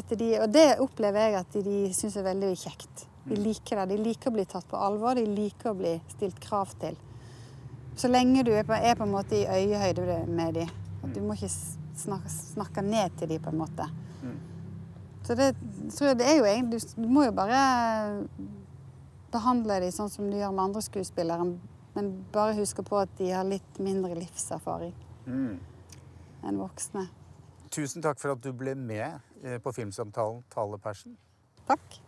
De, 0.10 0.30
og 0.42 0.50
det 0.50 0.80
opplever 0.82 1.28
jeg 1.28 1.40
at 1.40 1.54
de, 1.54 1.62
de 1.66 1.94
syns 1.94 2.18
er 2.18 2.26
veldig 2.26 2.54
kjekt. 2.58 3.06
De 3.30 3.38
liker 3.38 3.78
det. 3.78 3.92
De 3.92 4.04
liker 4.10 4.32
å 4.32 4.34
bli 4.34 4.46
tatt 4.50 4.66
på 4.70 4.80
alvor. 4.80 5.20
De 5.20 5.26
liker 5.28 5.72
å 5.72 5.78
bli 5.78 5.94
stilt 6.10 6.40
krav 6.42 6.72
til. 6.82 6.98
Så 8.00 8.10
lenge 8.10 8.46
du 8.48 8.54
er 8.56 8.66
på, 8.66 8.74
er 8.74 8.98
på 8.98 9.06
en 9.06 9.14
måte 9.14 9.38
i 9.38 9.46
øyehøyde 9.46 10.24
med 10.32 10.58
dem. 10.58 10.72
Du 11.14 11.20
må 11.22 11.36
ikke 11.36 11.52
snakke, 11.52 12.32
snakke 12.32 12.84
ned 12.86 13.20
til 13.20 13.30
dem 13.34 13.44
på 13.44 13.54
en 13.54 13.60
måte. 13.60 13.90
Så 15.28 15.36
det 15.38 15.52
tror 15.94 16.08
jeg 16.10 16.18
det 16.18 16.26
er 16.26 16.40
jo 16.40 16.46
egentlig 16.50 16.80
Du, 16.82 17.04
du 17.04 17.10
må 17.12 17.28
jo 17.28 17.34
bare 17.38 17.60
behandle 19.30 19.82
dem 19.84 19.92
sånn 19.94 20.10
som 20.10 20.32
du 20.32 20.40
gjør 20.40 20.56
med 20.56 20.64
andre 20.70 20.82
skuespillere. 20.82 21.46
Men 21.94 22.10
bare 22.34 22.58
huske 22.58 22.82
på 22.86 22.98
at 22.98 23.12
de 23.20 23.30
har 23.36 23.46
litt 23.46 23.78
mindre 23.84 24.18
livserfaring 24.18 24.96
Mm. 25.30 25.60
enn 26.50 26.60
voksne. 26.60 27.06
Tusen 27.70 28.02
takk 28.02 28.20
for 28.22 28.34
at 28.34 28.42
du 28.44 28.50
ble 28.56 28.74
med 28.76 29.20
eh, 29.44 29.60
på 29.62 29.74
Filmsamtalen 29.76 30.42
Tale 30.50 30.80
Persen. 30.82 31.18
Takk. 31.68 32.00